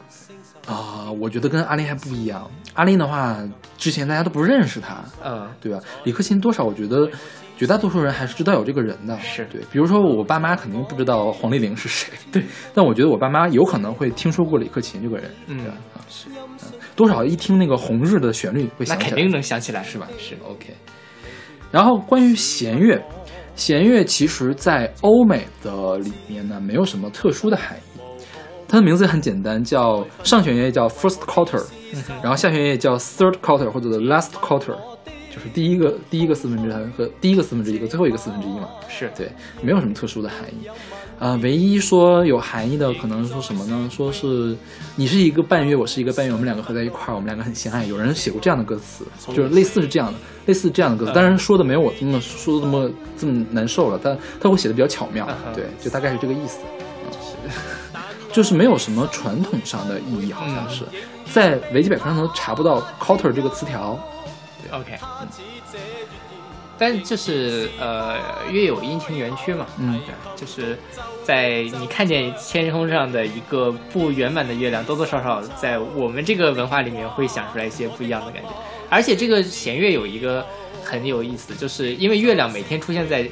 [0.68, 2.50] 啊、我觉得跟阿林还不一样。
[2.74, 3.38] 阿林的话，
[3.78, 5.80] 之前大家都不认识他，嗯，对吧？
[6.04, 7.10] 李克勤多少，我觉得
[7.58, 9.18] 绝大多数人还是知道有这个人的。
[9.20, 15.74] 是对，比如说我爸妈肯定不知道黄丽玲是谁， 对，但我觉得我爸妈有可能会听说过李克勤这个人，嗯对吧？
[15.96, 20.08] 啊是，嗯多少一听那个《红日》的旋律会想起来，那肯定能想起来，是吧？
[20.20, 20.76] 是 OK。
[21.72, 23.02] 然后关于弦乐，
[23.56, 27.82] 弦乐其实在欧美的里面呢，没有什么特殊的含义。
[28.68, 31.64] 它的名字很简单，叫上弦乐叫 first quarter，
[32.22, 34.76] 然后下弦乐叫 third quarter 或者 last quarter，
[35.32, 38.68] 就是第一个第一个四分之三和第一个四分之一和最后一个四分之一嘛。
[38.90, 40.68] 是对，没有什么特殊的含义。
[41.20, 43.90] 呃，唯一说有含义的，可能说什么呢？
[43.92, 44.56] 说是
[44.96, 47.84] 你是一个半月，我是一个半月，我们两个合在一块儿，我们两个很相爱。
[47.86, 49.04] 有人写过这样的歌词，
[49.34, 51.14] 就是类似是这样的，类似这样的歌词。
[51.14, 56.60] 当然说的没有我这么说的这么这么难受了，但他会写的比较巧妙对，就大概是这个意思。
[58.28, 60.84] 嗯就是没有什么传统上的意义，好像是。
[61.26, 64.00] 在维基百科上都查不到 “quarter” 这个词条。
[64.72, 64.98] OK，
[66.78, 68.18] 但就是呃，
[68.52, 70.00] 月有阴晴圆缺嘛，嗯。
[70.06, 70.78] 对，就是
[71.24, 78.50] 在你看见天空上的一个不圆满的月亮，多多少少在我们这个文化里面会想出来一些不一样的感觉。
[78.90, 80.46] 而且这个弦乐有一个
[80.84, 83.28] 很有意思，就是因为月亮每天出现在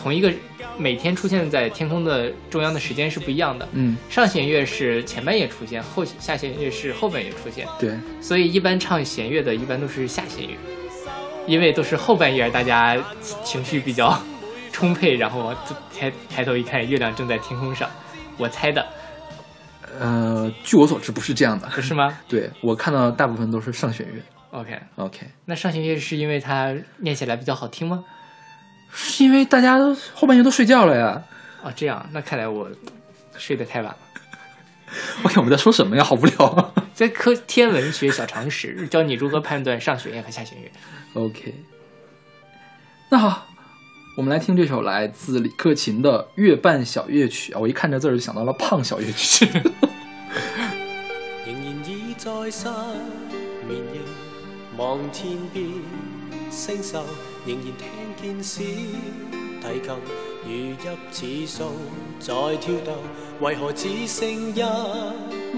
[0.00, 0.32] 同一个
[0.78, 3.68] 每天出现在天空的中央的时间是不一样的。
[3.72, 7.66] 嗯，上弦月是前半夜出现，后下弦月是后半夜出现。
[7.78, 10.56] 对，所以一般唱弦乐的，一般都是下弦月，
[11.46, 12.96] 因为都是后半夜，大家
[13.42, 14.16] 情绪比较
[14.72, 17.90] 充沛，然后就抬抬头一看，月亮正在天空上。
[18.36, 18.86] 我猜的，
[19.98, 21.66] 呃，据我所知不是这样的。
[21.74, 24.22] 不是吗对我看到大部分都是上弦月。
[24.52, 28.04] ？OK，OK，那上弦月是因为它念起来比较好听吗？
[28.92, 31.22] 是因为大家都后半夜都睡觉了呀。
[31.62, 32.70] 啊，这样，那看来我
[33.36, 33.98] 睡得太晚了。
[35.22, 36.04] 我看我们在说什么呀？
[36.04, 36.46] 好无聊。
[36.46, 40.68] 啊在科天文学小常识，教你如何判断上弦月和下弦月。
[41.14, 41.54] OK，
[43.08, 43.46] 那好，
[44.16, 47.60] 我们来听这首来自李克勤的《月半小夜曲》啊。
[47.60, 49.46] 我一看这字儿就想到了胖小夜曲。
[51.46, 52.66] 仍然倚在失
[53.68, 54.00] 眠夜，
[54.76, 55.64] 望天边
[56.50, 56.98] 星宿，
[57.46, 57.86] 仍然聽
[58.20, 59.94] 見小提琴
[60.44, 60.74] 如
[61.10, 61.68] 泣似訴
[62.18, 62.96] 在跳动，
[63.40, 64.62] 为何只剩一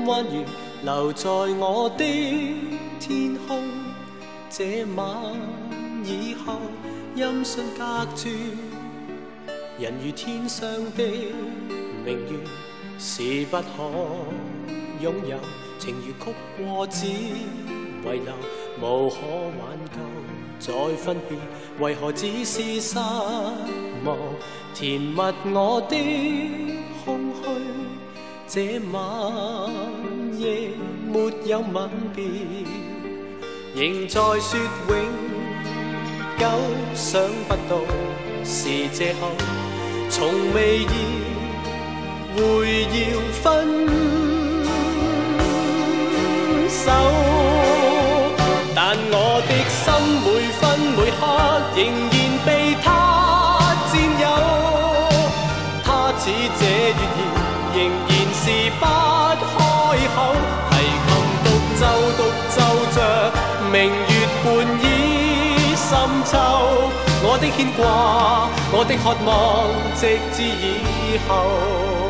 [0.06, 0.44] 弯月
[0.82, 2.04] 留在我的
[2.98, 3.62] 天空？
[4.50, 5.06] 这晚
[6.04, 6.60] 以後，
[7.14, 8.28] 音讯隔絕。
[9.78, 11.04] 人如天上的
[12.04, 12.38] 明月，
[12.98, 13.64] 是不可
[15.02, 15.38] 擁有。
[15.78, 17.46] 情如曲过只遗
[18.02, 18.34] 留，
[18.80, 19.16] 無可
[19.58, 20.19] 挽救。
[20.60, 21.36] 再分別，
[21.82, 22.98] 為何只是失
[24.04, 24.16] 望？
[24.74, 25.16] 填密
[25.52, 25.96] 我的
[27.04, 27.42] 空虛。
[28.46, 28.60] 這
[28.92, 29.00] 晚
[30.38, 30.70] 夜
[31.10, 32.20] 沒有吻別，
[33.74, 34.94] 仍在說永
[36.38, 36.44] 久，
[36.94, 37.80] 想不到
[38.44, 39.30] 是借口。
[40.10, 40.86] 從未意
[42.36, 43.46] 會要分
[46.68, 46.90] 手，
[67.32, 72.09] 我的牵挂，我的渴望，直至以后。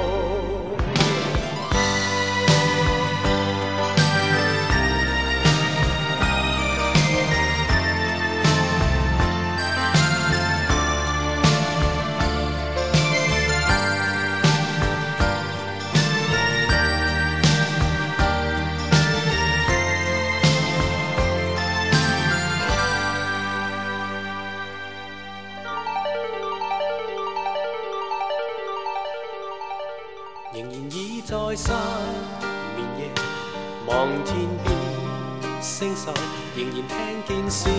[36.61, 36.85] 仍然
[37.27, 37.71] 听见小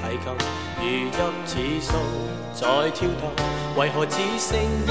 [0.00, 0.26] 提琴
[0.80, 0.84] 如
[1.44, 1.92] 泣似诉
[2.54, 3.30] 在跳动，
[3.76, 4.90] 为何只剩一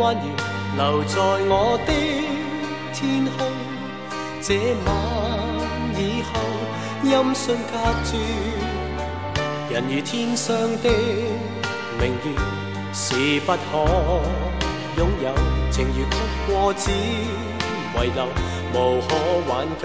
[0.00, 0.22] 弯月
[0.76, 1.92] 留在我的
[2.94, 3.46] 天空？
[4.40, 4.54] 这
[4.86, 4.88] 晚
[5.98, 6.40] 以后，
[7.02, 8.16] 音讯隔绝，
[9.74, 10.88] 人如天上的
[12.00, 12.26] 明月，
[12.94, 13.62] 是不可
[14.96, 15.34] 拥有。
[15.70, 16.16] 情如曲
[16.46, 18.26] 过，只遗留，
[18.72, 19.10] 无可
[19.48, 19.84] 挽救。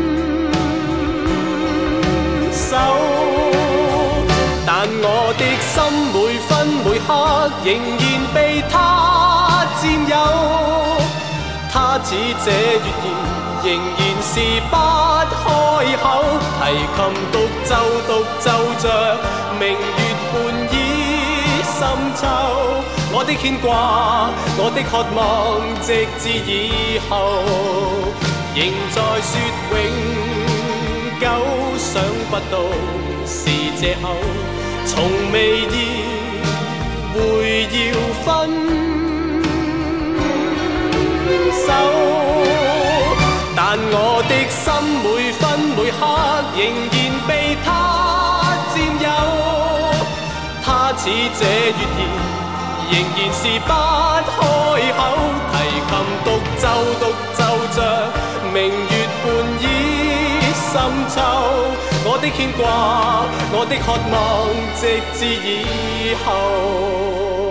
[4.83, 5.77] 但我的心
[6.09, 6.17] 每
[6.49, 6.49] 分
[6.81, 7.13] 每刻
[7.63, 7.69] 仍
[8.01, 10.17] 然被他佔有，
[11.71, 12.09] 他似
[12.43, 13.05] 這月兒。
[13.63, 14.33] 仍然是
[14.71, 14.75] 不
[15.37, 15.45] 開
[16.01, 16.03] 口，
[16.57, 16.59] 提
[16.97, 16.97] 琴
[17.31, 17.71] 獨奏
[18.09, 18.83] 獨奏着
[19.59, 20.01] 明月
[20.33, 20.33] 半
[20.73, 20.73] 倚
[21.61, 21.77] 深
[22.15, 22.25] 秋。
[23.13, 27.13] 我的牽掛，我的渴望，直至以後，
[28.55, 28.97] 仍在
[29.29, 29.31] 說
[29.77, 29.79] 永
[31.21, 31.23] 久，
[31.77, 32.57] 想不到
[33.27, 33.45] 是
[33.79, 34.17] 借口，
[34.93, 34.95] 从
[35.31, 35.73] 未意
[37.13, 37.17] 会
[37.71, 37.73] 要
[38.23, 38.27] 分
[41.65, 41.65] 手。
[43.55, 43.59] 但
[43.93, 43.95] 我
[44.27, 44.63] 的心
[45.01, 45.05] 每
[45.39, 45.41] 分
[45.77, 45.99] 每刻
[46.57, 46.59] 仍
[46.91, 47.31] 然被
[47.63, 47.65] 他
[48.73, 48.75] 占
[49.05, 49.07] 有，
[50.63, 50.65] 他
[50.97, 51.01] 似
[51.39, 51.41] 这
[51.79, 52.03] 月儿，
[52.91, 53.71] 仍然是不
[54.27, 54.37] 开
[54.97, 54.99] 口，
[55.51, 55.55] 提
[55.87, 55.91] 琴
[56.25, 56.27] 独
[56.59, 56.63] 奏
[56.99, 57.03] 独
[57.37, 57.39] 奏
[57.75, 57.77] 着
[58.53, 58.55] 明
[58.89, 58.93] 月
[62.21, 64.15] 的牽掛，我的渴望，
[64.79, 64.81] 直
[65.17, 67.50] 至以后。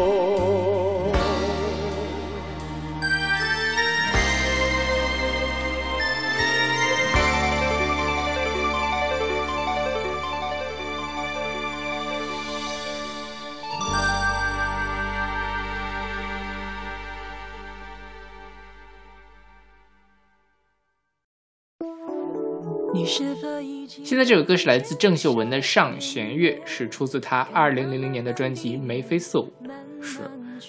[24.05, 29.53] 现在这首歌是来自郑秀文的《上弦月》，是出自她二零零零年的专辑《眉飞色舞》。
[30.03, 30.19] 是，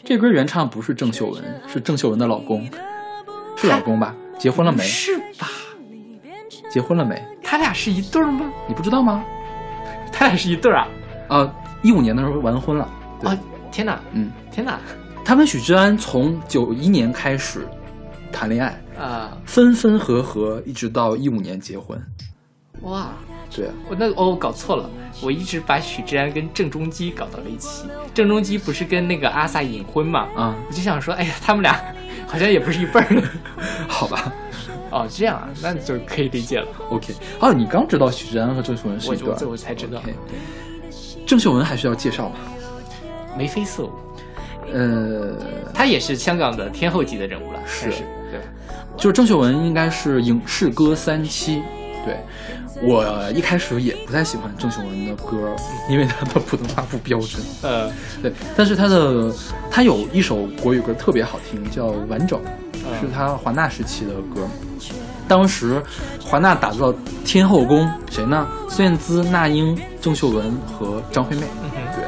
[0.03, 2.67] 这歌原唱不是郑秀文，是郑秀文的老公，
[3.55, 4.15] 是老公吧？
[4.37, 4.83] 结婚了没？
[4.83, 5.47] 是吧？
[6.71, 7.21] 结婚了没？
[7.43, 8.51] 他俩是一对吗？
[8.67, 9.23] 你不知道吗？
[10.11, 10.87] 他俩是一对啊？
[11.27, 12.83] 啊，一五年的时候完婚了。
[13.23, 13.37] 啊，
[13.71, 14.01] 天哪！
[14.13, 14.79] 嗯，天哪！
[15.23, 17.67] 他跟许志安从九一年开始
[18.31, 22.01] 谈恋爱啊，分分合合，一直到一五年结婚。
[22.81, 23.13] 哇，
[23.55, 24.89] 对，我那哦搞错了，
[25.21, 27.85] 我一直把许志安跟郑中基搞到了一起。
[28.13, 30.27] 郑中基不是跟那个阿 sa 隐婚嘛？
[30.35, 31.79] 啊，我就想说，哎呀，他们俩
[32.27, 33.21] 好像也不是一辈儿的，
[33.87, 34.33] 好吧？
[34.89, 36.67] 哦，这样啊，那就可以理解了。
[36.89, 40.01] OK，哦，你刚知道许志安和郑秀文是一对，我我才知道。
[41.25, 42.35] 郑秀文还需要介绍吗？
[43.37, 43.91] 眉飞色舞，
[44.73, 45.37] 呃，
[45.73, 48.41] 她也是香港的天后级的人物了，是，对，
[48.97, 51.61] 就是郑秀文应该是影视歌三栖，
[52.05, 52.17] 对。
[52.81, 55.55] 我一开始也不太喜欢郑秀文的歌，
[55.89, 57.43] 因为她的普通话不标准。
[57.61, 57.91] 呃，
[58.23, 59.31] 对，但是她的
[59.69, 62.39] 她有一首国语歌特别好听，叫《完整》，
[62.99, 64.47] 是她华纳时期的歌。
[65.27, 65.81] 当时
[66.19, 66.93] 华纳打造
[67.23, 68.47] 天后宫，谁呢？
[68.67, 71.43] 孙燕姿、那英、郑秀文和张惠妹。
[71.95, 72.05] 对，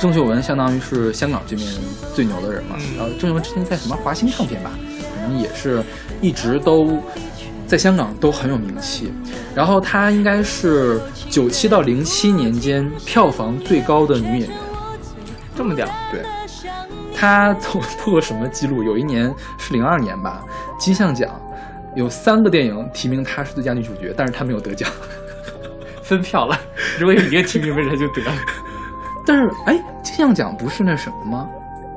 [0.00, 1.68] 郑秀文相当于是香港这边
[2.14, 2.76] 最牛的人嘛。
[2.96, 4.70] 然后郑秀文之前在什么华星唱片吧，
[5.14, 5.84] 可能也是
[6.20, 6.98] 一直都。
[7.66, 9.12] 在香港都很有名气，
[9.54, 11.00] 然后她应该是
[11.30, 14.50] 九七到零七年间票房最高的女演员，
[15.56, 15.86] 这么屌？
[16.12, 16.22] 对，
[17.14, 18.82] 她破破过什么记录？
[18.82, 20.42] 有一年是零二年吧，
[20.78, 21.30] 金像奖
[21.94, 24.90] 有三个电影提名她是最佳女主角，但是她没有得奖，
[26.02, 26.58] 分票了。
[26.98, 28.32] 如果有一个提名，为啥就得了？
[29.26, 31.48] 但是哎，金像奖不是那什么吗？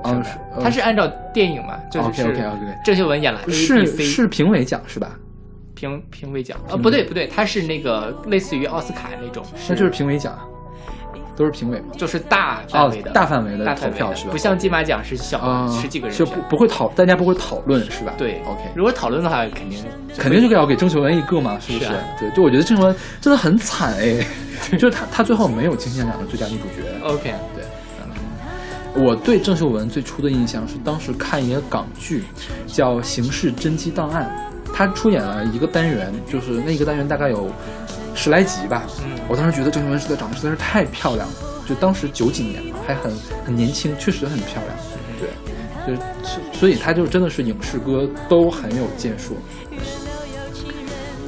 [0.03, 1.78] 啊，是，他是按照电影嘛？
[1.91, 5.09] 就是 OK OK OK，郑秀文演了是是评委奖是吧？
[5.78, 10.36] 评评委奖啊，不对不对，它是那个类似于奥斯卡那种，那就是评委奖，
[11.36, 14.32] 都是评委嘛，就是大范围的大范围的投票是吧？
[14.32, 18.13] 不像金马奖是小十几个人，就不不会讨，大家不会讨论是吧？
[18.17, 18.61] 对，OK。
[18.75, 19.86] 如果讨论的话，肯定
[20.17, 21.91] 肯定就要给郑秀文一个嘛，是不是？
[22.19, 24.25] 对，就我觉得郑秀文真的很惨哎，
[24.73, 26.84] 就是她她最后没有金像奖的最佳女主角。
[27.03, 27.63] OK，对。
[28.99, 32.23] 我对郑秀文最初的印象是当时看一个港剧，
[32.65, 34.28] 叫《刑事侦缉档案》。
[34.74, 37.49] 他出演了一个单元，就是那一个单元大概有
[38.13, 38.84] 十来集吧。
[39.03, 41.34] 嗯我当时觉得郑秀文实在长得实在是太漂亮了，
[41.68, 43.11] 就当时九几年嘛，还很
[43.45, 44.78] 很年轻，确实很漂亮。
[45.20, 45.30] 对，
[45.86, 49.36] 就是所所以他就真的是影视歌都很有建树。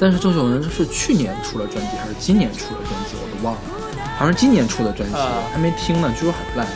[0.00, 3.60] 但是郑秀文是去年出了专辑，还是今年出了专辑，我都忘了，
[4.16, 6.66] 好像是今年出的专辑，啊还没听呢，据说很烂，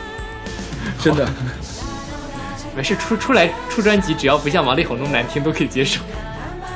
[0.98, 1.28] 真的。
[2.78, 6.00] 没事，出出来出专辑，只要不像王力宏那么难听，都可以接受。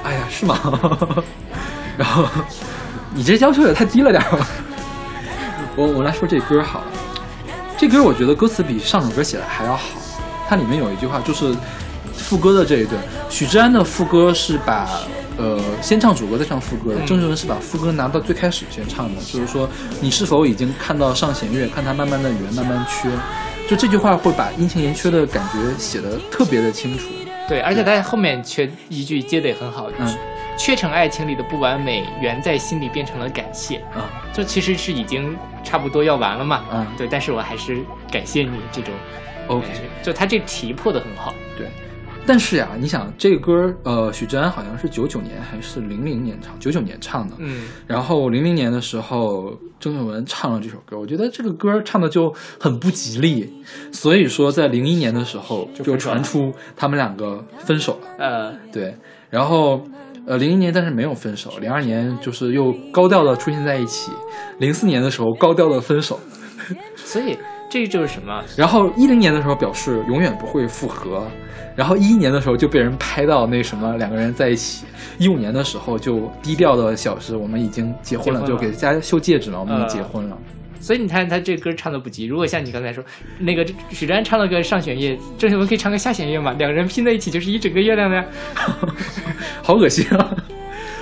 [0.02, 0.58] 哎呀，是吗？
[1.96, 2.26] 然后
[3.14, 4.48] 你这要求也太低了点儿吧。
[5.76, 6.86] 我我来说这歌好了，
[7.78, 9.90] 这歌我觉得歌词比上首歌写的还要好。
[10.48, 11.54] 它里面有一句话，就是
[12.16, 13.00] 副歌的这一段，
[13.30, 14.88] 许志安的副歌是把
[15.38, 19.68] 呃先唱主歌再唱副歌的，嗯郑秀文是把副歌拿到最开始先唱的，就是说
[20.00, 23.08] 你是否已经看到上弦月，看它慢慢的圆，慢慢缺。
[23.72, 27.08] 就这句话会把阴晴圆缺的感觉写的特别的清楚。
[27.48, 30.14] 对，而且他后面缺一句接的也很好，嗯
[30.58, 33.78] 缺成爱情里的不完美，圆在心里变成了感谢。
[33.94, 36.66] 啊，就其实是已经差不多要完了嘛。
[36.70, 37.78] 嗯对，但是我还是
[38.10, 38.92] 感谢你这种
[39.48, 41.34] OK 感觉就他这题破的很好。
[41.56, 41.68] 对，
[42.24, 47.34] 但是呀，你想这个歌，呃，许志安好像是九九年还是零零年唱，九九年唱的。
[47.38, 53.52] 嗯，然后零零年的时候，郑秀文唱了这首歌，我觉得这个歌唱的就很不吉利，
[53.90, 58.08] 所以说在零一年的时候就传出他们两个分手了。
[58.18, 58.96] 呃，对，
[59.28, 59.82] 然后
[60.24, 64.12] 呃零一年但是没有分手，零二年就是又高调的出现在一起，
[64.58, 66.20] 零四年的时候高调的分手，
[66.94, 67.36] 所以
[67.72, 68.44] 这就是什么？
[68.54, 71.26] 然后一零年的时候表示永远不会复合，
[71.74, 74.84] 然后一一年的时候就被人拍到那什么两个人在一起，
[75.16, 80.36] 一五年的时候就低调的小时我们已经结婚了，婚了就给大家秀戒指了，我们已经呃结婚了。
[80.80, 82.26] 所以你看他这歌唱的不急。
[82.26, 83.02] 如果像你刚才说，
[83.38, 86.52] 那个许志安唱了个上弦月，郑秀文可以唱个下弦月嘛？
[86.58, 88.24] 两个人拼在一起就是一整个月亮的呀。
[89.64, 90.36] 好恶心啊！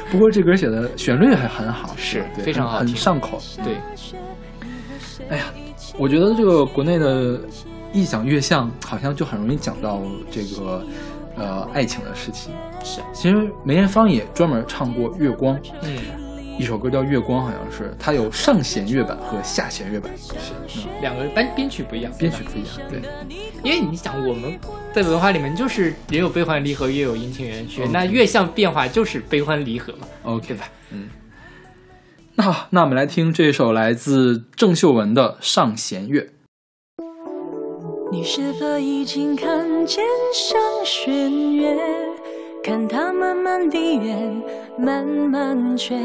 [0.08, 3.42] 不过这歌写的旋律还很好，是非常好很上口。
[3.64, 3.74] 对，
[5.30, 5.46] 哎呀，
[5.98, 7.40] 我觉得这个国内的
[7.92, 10.84] 异响乐项好像就很容易讲到这个
[11.36, 12.52] 呃爱情的事情。
[12.82, 15.98] 是，其实梅艳芳也专门唱过《月光》，嗯，
[16.58, 20.10] 一首歌叫《月光》，好像是它有上弦乐版和下弦乐版，
[20.66, 22.72] 是两个编编曲不一样，编曲不一样。
[22.88, 23.02] 对，
[23.62, 24.58] 因为你想，我们
[24.94, 30.08] 在文化里面就是也有悲欢离合，也有阴晴圆缺，嗯那月相变化就是悲欢离合嘛。
[30.22, 31.08] OK 吧，嗯。
[32.36, 36.20] 那好，那我们来听这首来自郑秀文的《上弦月》。
[38.12, 41.76] 你是否已经看见上弦月？
[42.62, 44.42] 看它慢慢地圆，
[44.78, 45.98] 慢慢缺，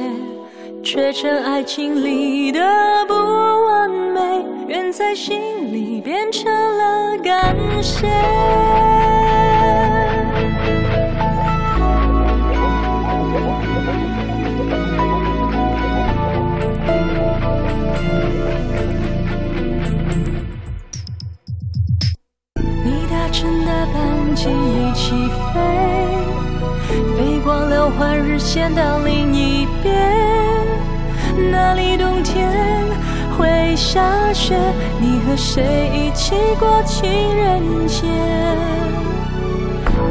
[0.84, 2.60] 缺成爱情里的
[3.08, 8.08] 不完美，圆在心里变成了感谢。
[25.16, 25.61] 起飞，
[27.16, 29.95] 飞过了换日线到另一边，
[31.51, 32.51] 那里冬天
[33.38, 34.01] 会下
[34.34, 34.55] 雪，
[34.99, 38.05] 你和谁一起过情人节？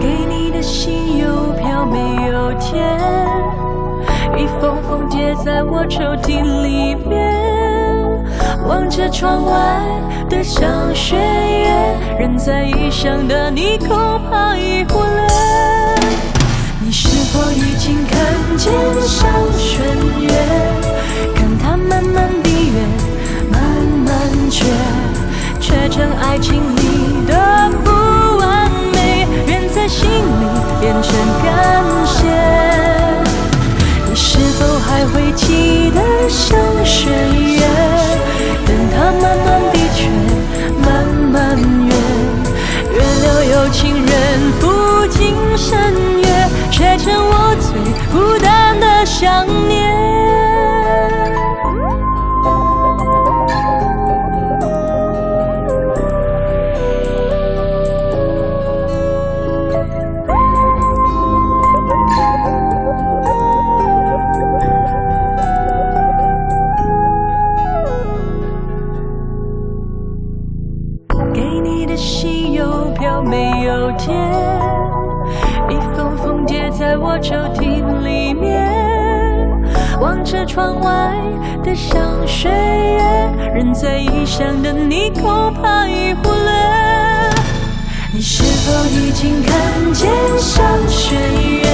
[0.00, 2.82] 给你的信邮票没有填，
[4.38, 7.63] 一封封叠在我抽屉里面。
[8.66, 9.52] 望着窗外
[10.28, 11.68] 的上弦月，
[12.18, 13.88] 人在异乡的你恐
[14.30, 15.26] 怕已忽略。
[16.80, 19.84] 你是否已经看见上弦
[20.18, 20.30] 月？
[21.34, 22.88] 看它慢慢地圆，
[23.52, 23.60] 慢
[24.06, 24.64] 慢缺，
[25.60, 27.90] 缺成爱情里的不
[28.38, 30.14] 完美，圆在心里
[30.80, 31.12] 变成
[31.44, 32.22] 感谢。
[34.08, 38.03] 你是否还会记得上弦月？
[39.04, 40.08] 慢慢慢的却，
[40.80, 41.94] 慢慢圆，
[42.90, 45.78] 愿留有情人赴今生
[46.22, 46.24] 约，
[46.70, 47.68] 却成我最
[48.10, 50.03] 孤单的想念。
[80.34, 81.16] 着窗外
[81.62, 83.00] 的香水月，
[83.54, 86.52] 人在异乡的你恐怕已忽略。
[88.12, 89.54] 你是否已经看
[89.92, 91.16] 见香水
[91.62, 91.68] 月？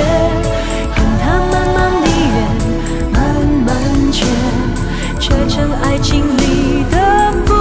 [0.94, 2.32] 看它慢慢的远，
[3.12, 3.20] 慢
[3.66, 4.26] 慢缺，
[5.18, 7.54] 缺成爱情里的不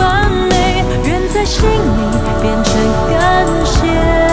[0.00, 1.68] 完美，愿在心里
[2.40, 2.72] 变成
[3.10, 4.25] 感谢。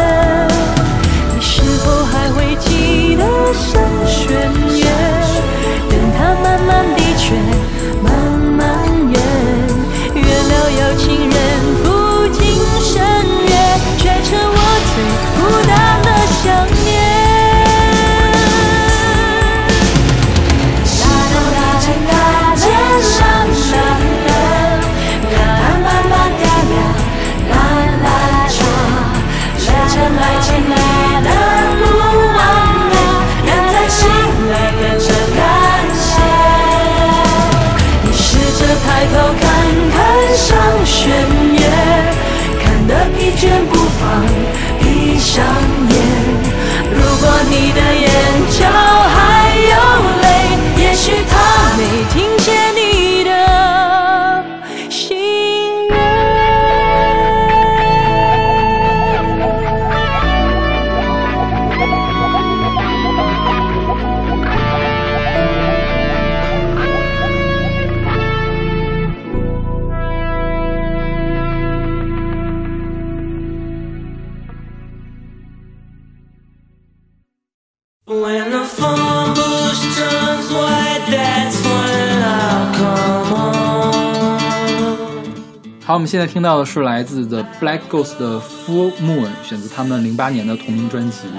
[86.04, 91.30] 们现在听到的是来自 The Black Ghost 的 Full Moon，选择他们零八年的同名专辑。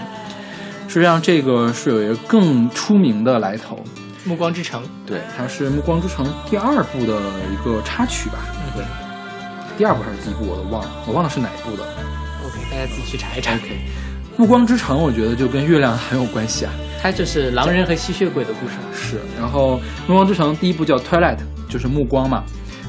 [0.88, 3.76] 实际上，这个是有一个更出名的来头，
[4.24, 7.20] 《暮光之城》对，它是《暮光之城》第二部的
[7.52, 8.38] 一个插曲吧？
[8.74, 8.82] 对，
[9.76, 11.82] 第二部还是第一部，我都忘了，我忘了是哪一部的。
[12.46, 13.52] OK，大家自己去查一查。
[13.56, 13.68] OK，
[14.38, 16.72] 《暮光之城》我觉得就跟月亮很有关系啊。
[17.02, 18.76] 它就是狼人和吸血鬼的故事。
[18.94, 19.76] 是，然后
[20.08, 21.36] 《暮光之城》第一部叫 Twilight，
[21.68, 22.42] 就是暮光嘛，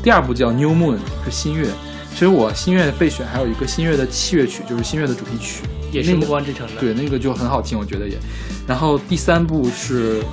[0.04, 1.68] 第二部叫 New Moon 是新月。
[2.12, 6.80] 其实我新月备选还有一个新月的器乐曲，就是新月的主题曲，也是《暮光之城》的。
[6.80, 8.18] 对，那个就很好听，我觉得也。
[8.66, 10.24] 然后第三部是，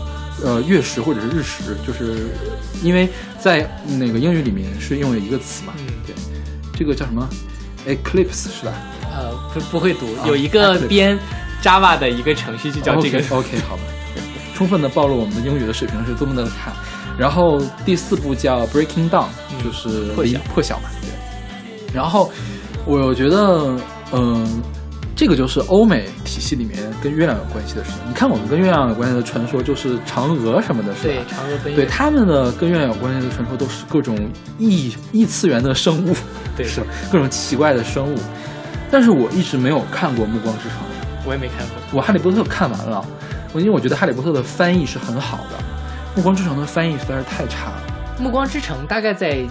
[0.44, 2.28] 呃，月食或者是日食，就是
[2.84, 6.14] 因为在那个英语里面是用了一个词嘛，嗯对，
[6.78, 7.28] 这个叫什么
[7.84, 8.72] ？eclipse 是吧？
[9.10, 11.18] 呃，不不会读，啊有一个编
[11.60, 13.18] Java 的一个程序就叫这个。
[13.18, 13.82] OK OK 好吧，
[14.54, 16.72] 充分的暴露我们的英语的水平是多么的差。
[17.18, 21.94] 然后第四部叫 Breaking Down，嗯就是破晓破晓嘛，对。
[21.94, 22.30] 然后
[22.84, 23.76] 我觉得，
[24.12, 24.62] 嗯、
[25.14, 28.00] 这个就是欧美体系里面跟月亮有关系的事情。
[28.08, 31.14] 你看我们跟月亮有关系的传说就是嫦娥什么的，是吧？
[31.14, 31.76] 对，嫦娥奔月。
[31.76, 34.18] 对他们的跟月亮有关系的传说都是各种
[34.58, 36.16] 异异次元的生物，
[36.56, 38.18] 对是各种奇怪的生物。
[38.90, 40.78] 但是我一直没有看过《暮光之城》，
[41.26, 41.76] 我也没看过。
[41.92, 43.04] 我《哈利波特》看完了，
[43.52, 45.56] 我因为我觉得《哈利波特》的翻译是很好的，
[46.16, 47.82] 《暮光之城》的翻译实在是太差了。
[48.18, 49.44] 《暮光之城》大概在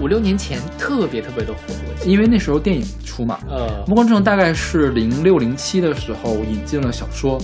[0.00, 1.60] 五六年前特别特别的火。
[2.04, 7.40] 因为那时候电影出嘛，呃《暮光之城》大概是零六零七的时候引进了小说，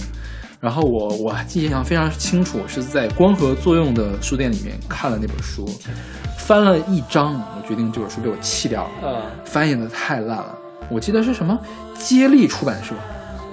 [0.61, 5.64] 然后我我记忆印象非常清楚，是在光合作用的书店里面看了那本书，
[6.36, 10.55] 翻了一章，我决定这本书被我弃掉了，呃，翻译的太烂了。
[10.90, 11.57] 我记得是什么？
[11.94, 12.94] 接力出版社，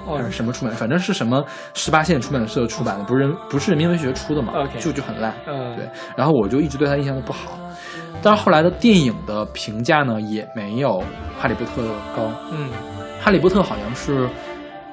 [0.06, 1.44] 哦还是什么出版，反正是什么
[1.74, 5.34] 十八线出版社出版的，不是人不是人民文学出的嘛就就很烂。
[5.48, 7.58] 嗯对，然后我就一直对他印象都不好，
[8.22, 11.00] 但是后来的电影的评价呢也没有
[11.40, 11.82] 《哈利波特》
[12.16, 12.32] 高。
[12.52, 12.70] 嗯，
[13.22, 14.28] 《哈利波特》好像是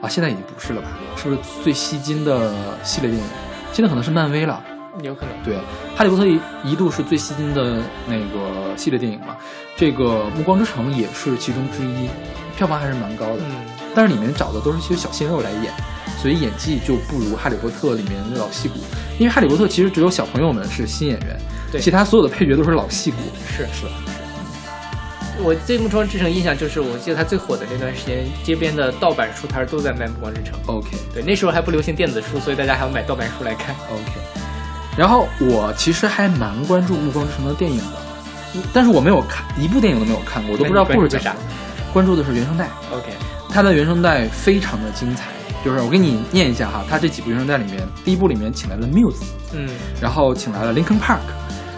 [0.01, 0.89] 啊，现在已经不是了吧？
[1.17, 2.53] 是不是最吸金的
[2.83, 3.29] 系列电影？
[3.73, 4.63] 现在可能是漫威了。
[5.03, 5.35] 有可能。
[5.43, 5.55] 对，
[5.97, 9.37] 《哈利波特》一一度是最吸金的那个系列电影嘛，
[9.75, 10.05] 这个
[10.37, 12.11] 《暮光之城》也是其中之一，
[12.57, 13.39] 票房还是蛮高的。
[13.39, 13.55] 嗯，
[13.95, 15.73] 但是里面找的都是一些小鲜肉来演，
[16.21, 18.77] 所以演技就不如《哈利波特》里面的老戏骨。
[19.19, 21.39] 因为《哈利波特》其实只有小朋友们是新演员，
[21.71, 23.19] 对其他所有的配角都是老戏骨。
[23.47, 23.93] 是是的，
[25.43, 30.59] 我对《暮光之城》印象就是，我记得它最火的那段时间，街边的盗版书摊都在卖《暮光之城》。
[30.71, 33.75] OK 对，那时候还不流行电子书，所以大家还要买盗版书来看。
[33.91, 34.13] OK。
[34.97, 41.35] 然后我其实还蛮关注《暮光之城》的电影的，但是我没有看一部电影都没有看过，我都不知道故事讲啥。
[41.93, 43.13] 关注的是原声带，OK，
[43.53, 45.31] 它的原声带非常的精彩。
[45.65, 49.23] 就是我给你念一下哈，它这几部原声带里面，第一部里面请来了 Muse，
[49.53, 49.69] 嗯，
[50.01, 51.21] 然后请来了 Linkin Park，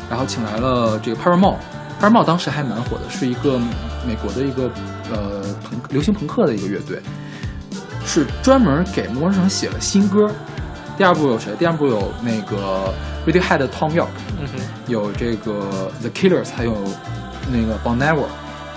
[0.09, 1.57] 然后请来了这个 Paramore。
[2.01, 3.59] Paramore 当时还蛮火的，是一个
[4.07, 4.71] 美国的一个
[5.13, 6.99] 呃朋流行朋克的一个乐队，
[8.07, 10.31] 是专门给《暮光之城》写了新歌。
[10.97, 11.53] 第二部有谁？
[11.59, 12.93] 第二部有那个
[13.27, 14.09] Radiohead 的 Tom York，
[14.41, 16.75] 嗯哼，有这个 The Killers，还有
[17.51, 18.29] 那个 Bon Iver。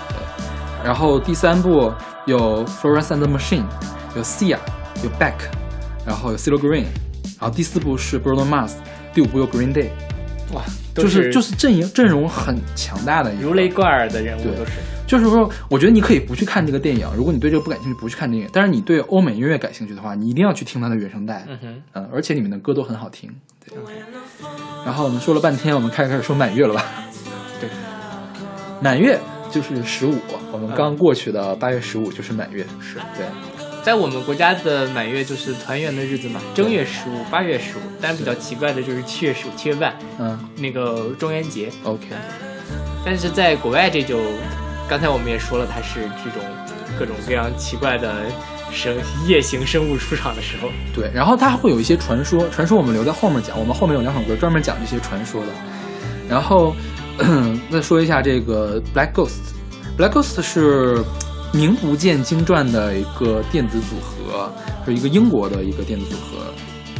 [0.08, 1.92] 对，然后第三部
[2.28, 3.64] 有 Florence and the Machine，
[4.14, 4.58] 有 Sia，
[5.02, 5.32] 有 Beck，
[6.06, 6.84] 然后有 CeeLo Green，
[7.40, 8.72] 然后第四部是 Bruno Mars，
[9.14, 9.88] 第五部有 Green Day，
[10.52, 10.62] 哇，
[10.92, 14.72] 都就是就是阵营阵容很强大的一个如雷贯耳的人物对都是。
[15.06, 18.50] 就是说，我觉得你可以不去看这个电影，如果你对这个不感兴趣，不去看电影。
[18.52, 21.46] 但是你对欧美音乐感兴趣的话，你一定要去听它的原声带。
[21.48, 23.34] 嗯哼，嗯，而且里面的歌都很好听。
[23.64, 23.74] 对。
[24.84, 26.84] 然后我们说了半天，我们开始开始说满月了吧？
[27.58, 27.70] 对，
[28.82, 29.18] 满月
[29.50, 30.14] 就是十五，
[30.62, 32.64] 我们刚过去的八月十五就是满月。
[32.80, 33.26] 是对，
[33.82, 37.80] 在我们国家的满月就是团圆的日子嘛，正月十五、八月十五。
[38.00, 42.06] 但是比较奇怪的就是七月十五、七月半嗯那个中元节，，OK，
[43.04, 44.20] 但是在国外这就，
[44.88, 46.40] 刚才我们也说了，它是这种
[46.98, 48.14] 各种各样奇怪的
[48.70, 48.96] 生
[49.26, 50.68] 夜行生物出场的时候。
[50.94, 51.10] 对。
[51.12, 55.48] 然后它会有一些传说，传说我们留在后面讲，我们后面有两首歌专门讲这些传说的。
[56.28, 56.76] 然后
[57.68, 59.57] 再说一下这个 Black Ghost。
[59.98, 61.04] Black Ghost 是
[61.52, 64.48] 名不见经传的一个电子组合，
[64.86, 66.54] 是一个英国的一个电子组合，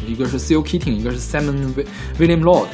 [0.04, 0.60] 一个是 C.O.
[0.64, 1.86] Keating，一个是 Simon Wi-
[2.18, 2.66] William Lord。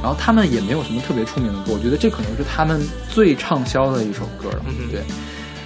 [0.00, 4.64] 然后他们也没有什么特别出名的歌，我觉得这可能是他们最畅销的一首歌了。
[4.90, 5.02] 对，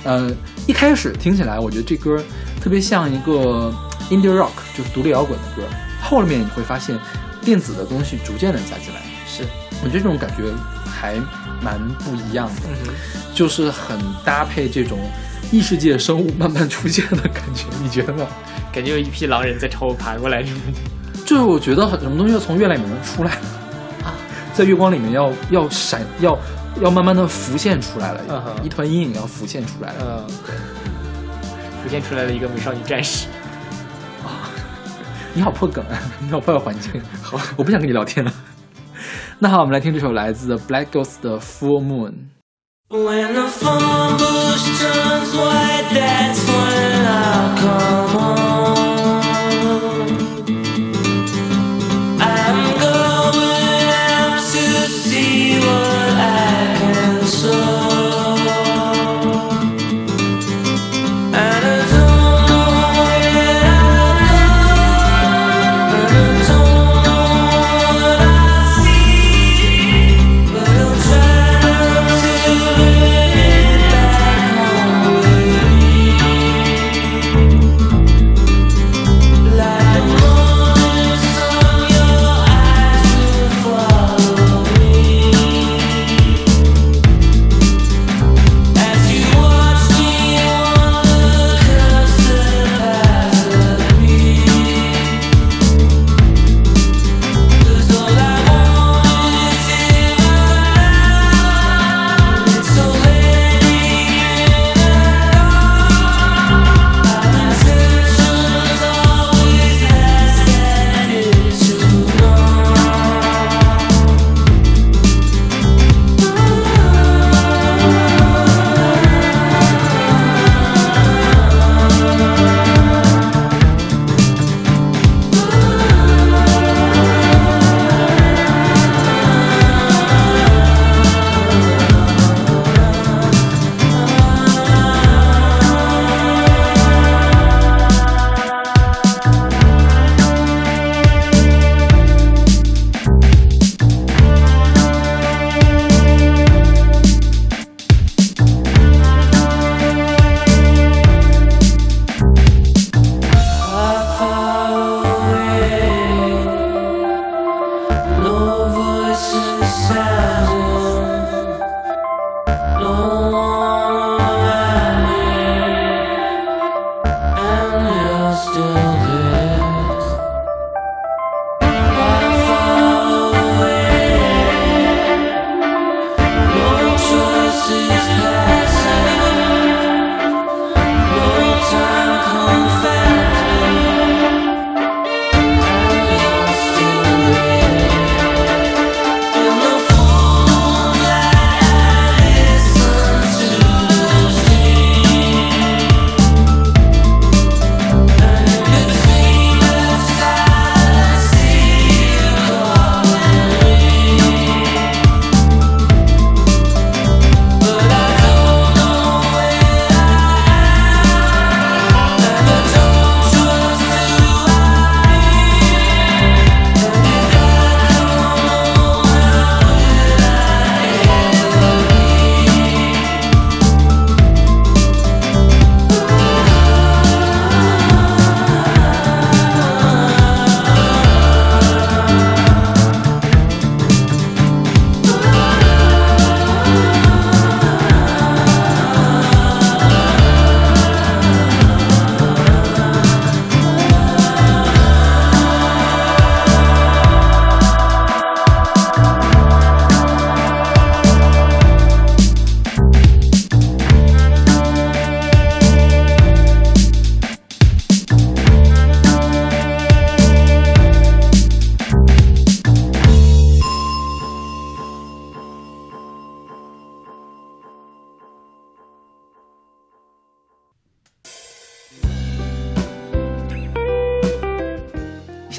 [0.04, 0.30] 呃，
[0.66, 2.16] 一开始听起来，我觉得这歌
[2.58, 3.70] 特别像一个
[4.08, 5.62] indie rock，就是独立摇滚的歌。
[6.02, 6.98] 后面你会发现，
[7.42, 9.42] 电子的东西逐渐的加进来，是，
[9.82, 10.44] 我觉得这种感觉
[10.84, 11.16] 还
[11.62, 12.94] 蛮不一样的，嗯，
[13.34, 14.98] 就是很搭配这种
[15.50, 18.26] 异世界生物慢慢出现的感觉，你觉得呢？
[18.72, 20.44] 感觉有一批狼人在朝我爬过来？
[21.24, 23.32] 就是我觉得很什么东西要从月亮里面出来
[24.04, 24.14] 啊，
[24.54, 26.38] 在月光里面要要闪要
[26.80, 30.26] 要慢慢的浮现出来了，嗯一团阴影要浮现出来了。
[30.28, 30.34] 嗯，
[31.82, 33.26] 浮现出来了一个美少女战士。
[35.32, 36.00] 你好破梗啊！
[36.18, 36.92] 你好破坏环境。
[37.20, 38.32] 好，我不想跟你聊天了。
[39.39, 42.29] 那好，我们来听这首来自 Black Ghost 的 Full Moon。
[42.89, 46.74] When the phone bush turns white, that's when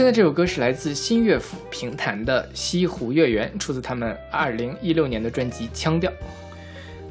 [0.07, 6.09] 现在这首歌是来自新乐府评弹的《西湖月圆》，出自他们二零一六年的专辑《腔调》。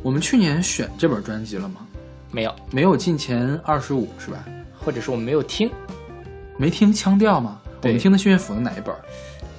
[0.02, 1.86] 我们去年选这本专辑了吗？
[2.30, 4.42] 没有，没有进前二十五是吧？
[4.78, 5.70] 或者说我们没有听，
[6.56, 7.60] 没听腔调吗？
[7.82, 8.94] 我们听的新乐府的哪一本？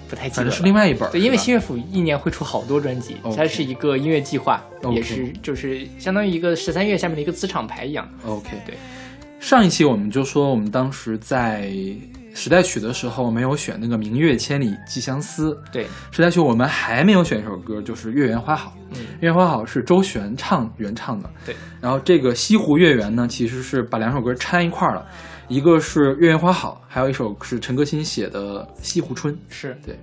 [0.10, 0.50] 不太记得。
[0.50, 1.08] 是另外一本。
[1.12, 8.10] 对，因为新乐府一年会出好多专辑，它是一个音乐计划也是就是相当于一个十三月下面的一个子厂牌一样。
[8.26, 8.76] OK 对。
[9.40, 11.72] 上一期我们就说，我们当时在
[12.38, 18.78] 时代曲的时候没有选那个“明月千里寄相思”，对，时代曲我们还没有选一首歌，就是《月圆花好》。
[18.96, 21.28] 嗯，月圆花好是周璇唱原唱的。
[21.48, 25.04] 对，然后这个西湖月圆呢，其实是把两首歌掺一块儿了，
[25.48, 29.34] 一个是《月圆花好》，还有一首是陈歌辛写的《西湖春》。
[29.50, 29.98] 是对，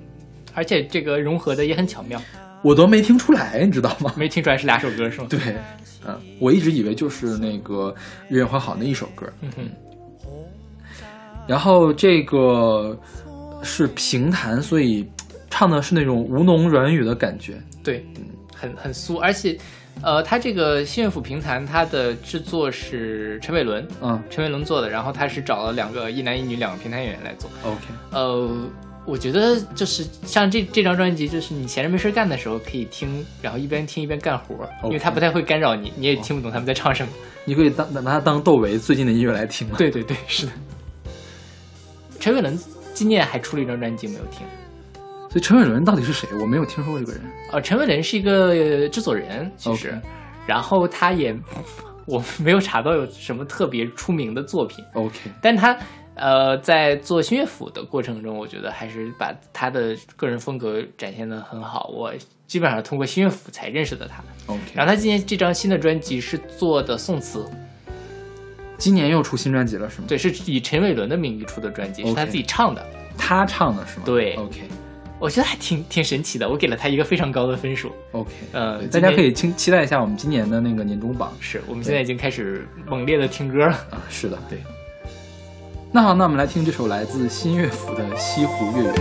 [0.54, 2.20] 而且这个融合的也很巧妙。
[2.62, 4.12] 我都没听出来，你知道吗？
[4.16, 5.28] 没听出来是俩首歌是吗？
[5.30, 5.38] 对，
[6.04, 7.92] 嗯，我一直以为就是那个
[8.28, 9.24] 《月圆花好》那一首歌。
[9.40, 9.70] 嗯哼，
[11.46, 12.98] 然后这个
[13.62, 15.06] 是评弹，所以
[15.50, 17.54] 唱的是那种吴侬软语的感觉。
[17.82, 18.04] 对，
[18.54, 19.56] 很很酥，而且，
[20.02, 27.50] 呃，他这个《新乐府评弹》，它的制作是陈伟伦，嗯陈伟伦做的，然后他是找了两个一男一女两个评弹演员来做。
[27.62, 27.80] ，OK，
[28.10, 28.50] 呃，
[29.06, 37.12] 我觉得就是像这这张专辑，就是你闲着没事干的时候可以听，然后一边听一边干活，因为它不太会干扰你，你也听不懂他们在唱什么。
[37.44, 39.74] 你可以当拿它当窦唯最近的音乐来听吗？
[39.76, 40.52] 对对对，是的。
[42.24, 42.58] 陈伟伦
[42.94, 44.46] 今年还出了一张专辑，没有听。
[45.28, 46.26] 所以陈伟伦到底是谁？
[46.40, 47.20] 我没有听说过这个人。
[47.52, 50.00] 呃，陈伟伦是一个呃制作人，其实
[50.46, 51.36] 然后他也
[52.06, 55.76] 我没有查到有什么特别出名的作品，OK，但他
[56.14, 61.90] 呃在做新乐府的过程中，我觉得还是把他的个人风格展现的很好。
[61.92, 62.10] 我
[62.46, 64.24] 基本上通过新乐府才认识的他。
[64.46, 67.44] OK，然后他今年这张新的专辑是做的宋词，
[68.78, 72.84] 今年又出新专辑了是吗？，对，是以陈伟伦的名义出的专辑，是他自己唱的。
[73.16, 74.02] 他唱的是吗？
[74.04, 74.60] 对，OK
[75.20, 77.92] 我觉得还挺挺神奇的，我给了他一个非常高的分数。
[78.12, 83.72] OK，呃大家可以期期待一下我们今年的那个年终榜是我们现在已经开始猛烈的听歌了。
[83.90, 84.02] 啊。
[84.10, 84.58] 是的，对。
[85.92, 88.94] 那好，那我们来听这首来自新乐府的《西湖月圆》。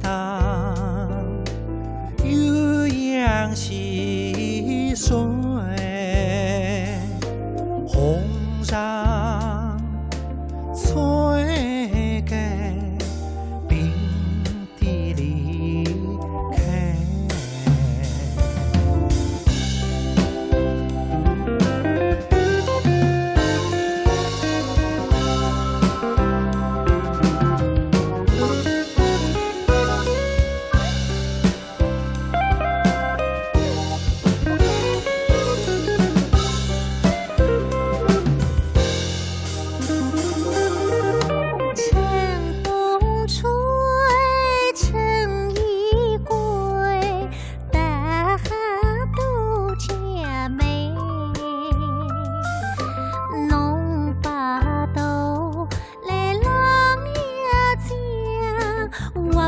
[0.00, 1.18] 当
[2.18, 5.16] 鸳鸯戏水，
[7.86, 8.22] 红
[8.62, 9.76] 裳
[10.74, 11.37] 翠。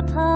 [0.02, 0.29] 江，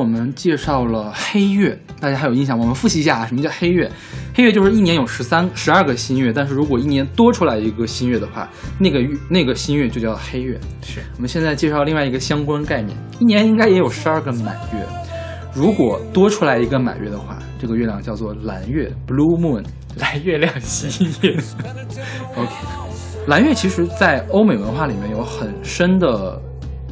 [0.00, 2.62] 我们介绍了黑月，大家还有印象吗？
[2.62, 3.90] 我们复习一下啊，什么叫黑月？
[4.34, 8.48] 黑月就是一年有十三、十二个新月，但是如果一年多出来一个新月的话，
[8.78, 10.58] 那个月那个新月就叫黑月。
[10.82, 14.86] 是我们现在介绍另外一个相关概念，一年应该也有十二个满月，
[15.54, 19.62] 如果多出来一个满月的话，这个月亮叫做蓝月 （blue moon）。
[19.98, 21.36] 蓝月亮新月。
[22.36, 22.50] OK，
[23.26, 26.40] 蓝月其实在欧美文化里面有很深的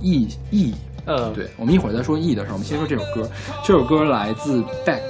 [0.02, 0.74] 意意义。
[1.08, 3.26] 呃，对，我们一会儿再说 E 的时候，我们先说这首歌。
[3.64, 5.00] 这首歌来自 Beck，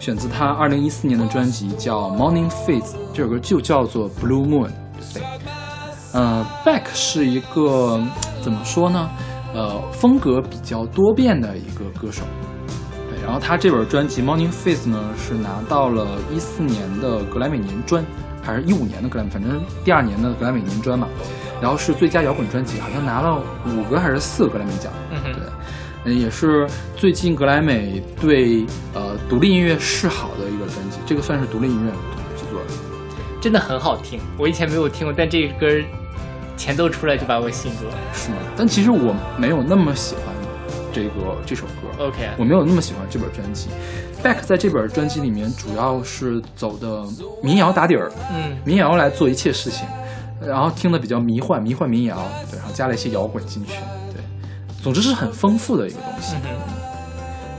[0.00, 2.80] 选自他二零一四年的专辑叫《Morning Phase》，
[3.12, 4.68] 这首歌就叫做《Blue Moon》。
[5.14, 5.22] 对，
[6.12, 8.02] 呃，Beck 是一个
[8.42, 9.08] 怎么说呢？
[9.54, 12.24] 呃，风格比较多变的一个歌手。
[13.08, 18.04] 对，然后他这本专辑《Morning Phase》呢，是拿到了一四年的格莱美年专，
[18.42, 21.06] 还是一五年的格莱美，反正第二年的格莱美年专嘛。
[21.64, 23.40] 然后是最佳摇滚专辑，好像拿了
[23.74, 24.92] 五个还是四个格莱美奖。
[25.10, 25.42] 嗯哼对，
[26.04, 31.90] 嗯，也是最近格莱美对呃独立音乐示好的一个专辑，这个算是独立音乐
[32.36, 32.66] 制作的。
[33.40, 35.82] 真的很好听，我以前没有听过，但这歌儿
[36.54, 37.94] 前奏出来就把我吸引住了。
[38.12, 38.36] 是吗？
[38.58, 40.24] 但其实我没有那么喜欢
[40.92, 41.10] 这个
[41.46, 43.70] 这首歌，OK，我没有那么喜欢这本专辑。
[44.22, 47.04] Back 在这本专辑里面主要是走的
[47.42, 49.86] 民谣打底儿，嗯，民谣来做一切事情，
[50.46, 52.16] 然后听的比较迷幻，迷幻民谣，
[52.50, 53.72] 对，然后加了一些摇滚进去，
[54.12, 54.22] 对，
[54.82, 56.36] 总之是很丰富的一个东西。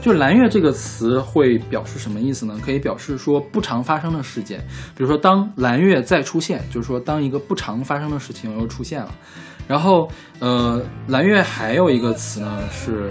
[0.02, 2.56] 就“蓝月”这个词会表示什么意思呢？
[2.64, 4.60] 可以表示说不常发生的事件，
[4.94, 9.12] 比如说当蓝月再出现，就是说当一个不常发生的事情又出现了。
[9.66, 10.08] 然后，
[10.38, 13.10] 呃，蓝月还有一个词呢是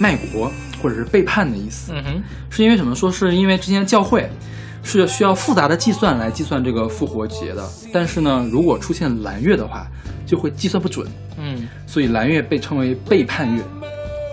[0.00, 0.50] 卖国
[0.82, 2.94] 或者是背叛的意思，嗯哼，是因为什么？
[2.94, 4.26] 说是因为之前教会
[4.82, 9.86] 是需要复杂的计算来计算这个复活节的，但是呢，如果出现蓝月的话，
[10.26, 11.06] 就会计算不准，
[11.38, 11.68] 嗯。
[11.86, 13.62] 所以蓝月被称为背叛月。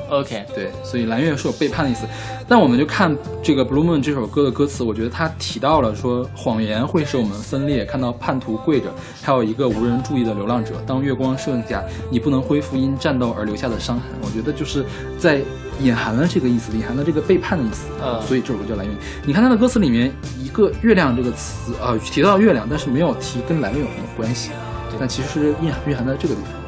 [0.10, 2.06] ，OK，对，所以蓝月是有背叛的意思。
[2.48, 8.88] 但我们就看这个《Blue Moon》这首歌的歌词，我觉得它提到了说谎言会使我们分裂，看到叛徒跪着，
[9.22, 10.74] 还有一个无人注意的流浪者。
[10.88, 14.06] 当月光剩下，你不能恢复因战斗而留下的伤痕。
[14.22, 14.84] 我觉得就是
[15.18, 15.42] 在
[15.82, 17.88] 隐含了这个意思，隐含了这个背叛的意思。
[18.04, 18.92] 嗯所以这首歌叫蓝月。
[19.26, 24.52] 你看它的歌词里面一个月亮这个词，呃，提到月亮，但是没有提跟蓝月有什么关系，
[25.00, 26.59] 但其实是蕴含蕴含在这个地方。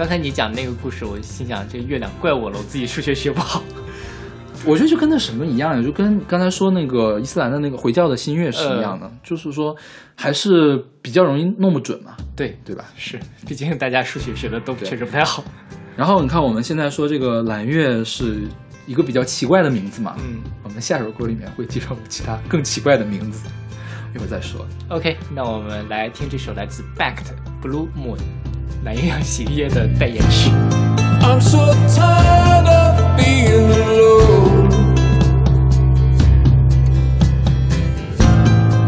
[0.00, 3.62] 刚才你讲那个故事，我心想这月亮怪我了，我自己数学学不好。
[4.64, 9.76] 我觉得就跟那什么一样，就跟刚才说那个伊斯兰的那个回教的新月是一样的，就是说
[10.14, 12.86] 还是比较容易弄不准嘛，对，对吧？
[12.96, 15.44] 是，毕竟大家数学学的都对确实不太好。
[15.94, 18.48] 然后你看我们现在说这个蓝月是
[18.86, 23.46] 一个比较奇怪的名字嘛，嗯我们下首歌里面会介绍其他更奇怪的名字，
[24.14, 24.66] 一会儿再说。
[24.88, 28.16] ，OK，那我们来听这首来自 Back 的 Blue Moon
[28.84, 30.50] 蓝月亮喜悦的代言曲。
[31.22, 34.68] I'm so tired of being alone.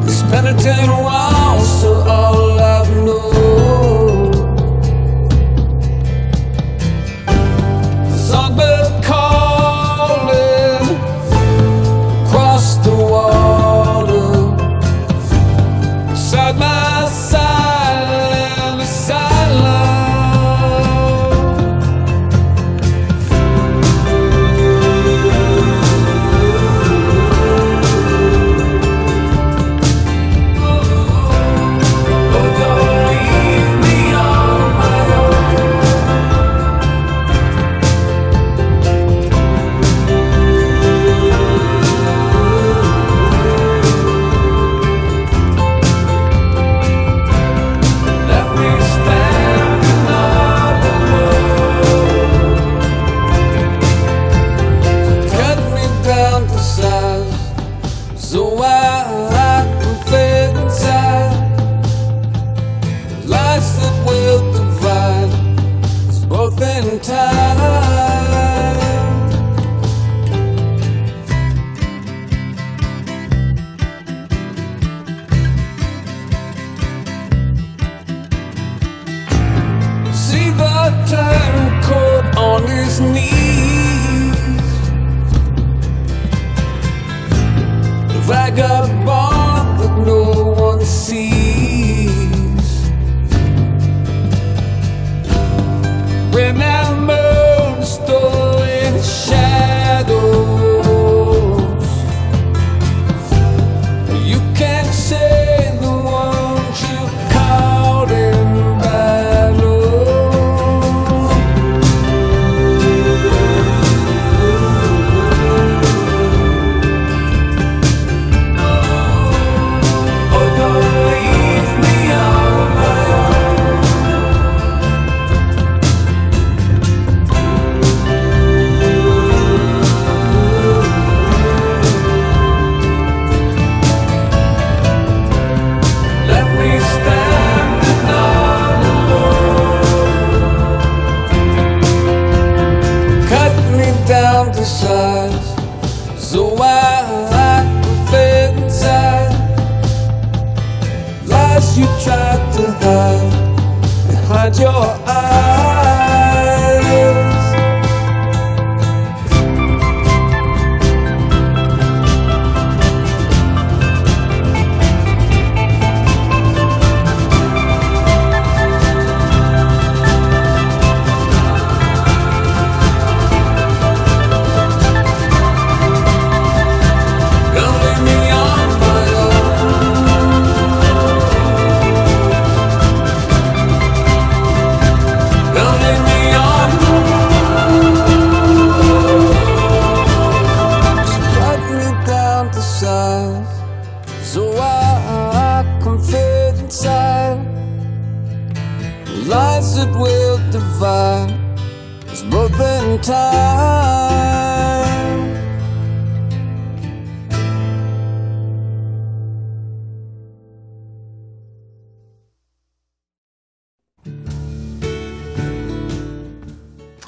[0.05, 3.42] These penitent walls are all I've known.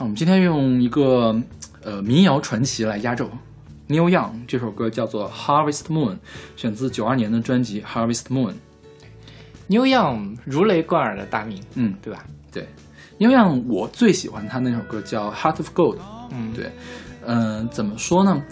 [0.01, 1.35] 我们今天用一个
[1.85, 3.31] 呃民谣传奇来压轴。
[3.89, 6.15] Neil Young 这首歌叫做《Harvest Moon》，
[6.57, 8.53] 选自九二年的专辑《Harvest Moon》。
[9.69, 12.25] New Young 如雷贯耳的大名，嗯，对吧？
[12.51, 12.67] 对
[13.21, 15.97] ，Neil Young 我最喜欢他那首歌叫《Heart of Gold》。
[16.33, 16.73] 嗯，对，
[17.25, 18.43] 嗯、怎么说呢？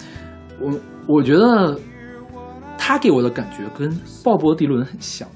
[0.60, 0.78] 我
[1.08, 1.76] 我觉得
[2.78, 3.90] 他给我的感觉跟
[4.22, 5.28] 鲍勃迪伦很像，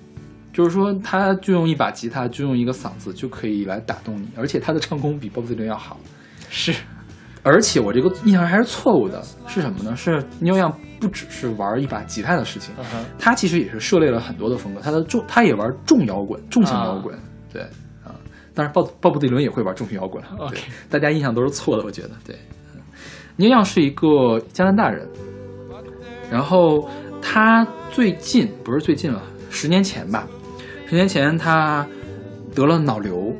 [0.56, 5.98] 就是说他就用一把吉他，就用一个嗓子就可以来打动你，而且他的唱功比鲍勃迪伦要好。
[6.48, 6.72] 是，
[7.42, 9.94] 而且我这个印象还是错误的，是什么呢？
[9.94, 12.74] 是 Neil Young 不只是玩一把吉他的事情，
[13.18, 17.14] 他其实也是涉猎了很多的风格，他的重他也玩重摇滚、重型摇滚，
[17.52, 17.60] 对
[18.02, 18.16] 啊，
[18.54, 22.34] 当然鲍鲍勃迪伦也会玩重型摇滚，对 OK 大家印象都是错的，我觉得对。
[22.74, 22.80] 嗯
[23.38, 25.06] 尼样是一个加拿大人，
[26.30, 26.88] 然后
[27.20, 30.26] 他最近不是最近了，十年前吧，
[30.88, 31.86] 十年前他
[32.54, 33.34] 得了脑瘤，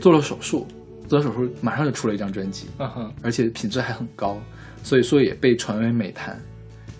[0.00, 0.66] 做了手术，
[1.06, 4.40] 做了手术马上就出了一张专辑，嗯哼，而且品质还很高，
[4.82, 6.40] 所以说也被传为美谈。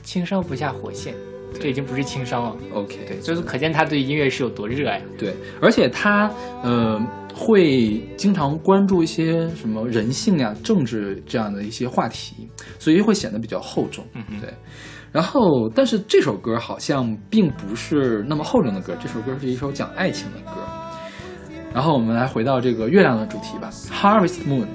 [0.03, 1.15] 轻伤不下火线，
[1.59, 2.57] 这已经不是轻伤了。
[2.75, 5.01] OK，对，就是可见他对音乐是有多热爱。
[5.17, 6.31] 对，而且他
[6.63, 7.01] 呃
[7.35, 12.49] 会经常关注一些什么人性呀、政治这样的一些话题，
[12.79, 14.05] 所以会显得比较厚重。
[14.15, 14.53] 嗯哼对。
[15.13, 20.61] 然后，但是这首歌好像并不是那么厚重的歌，这首歌是一首讲爱情的歌。
[21.75, 24.67] 然后我们来回到这个月亮的主题吧，Harvest Moon。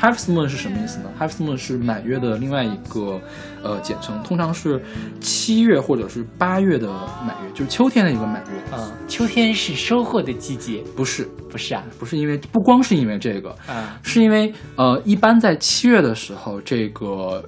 [0.00, 3.20] Harvest Moon 是什么意思呢？Harvest Moon 是满月的另外一个
[3.62, 4.82] 呃简称，通常是
[5.20, 6.88] 七月或者是八月的
[7.26, 8.76] 满月，就是秋天的一个满月。
[8.76, 11.84] 啊、秋天是收获的季节，不是，不是啊？
[11.98, 17.44] 不是因为不光是因为这个，啊，是因为呃，一般在七月的时候，这个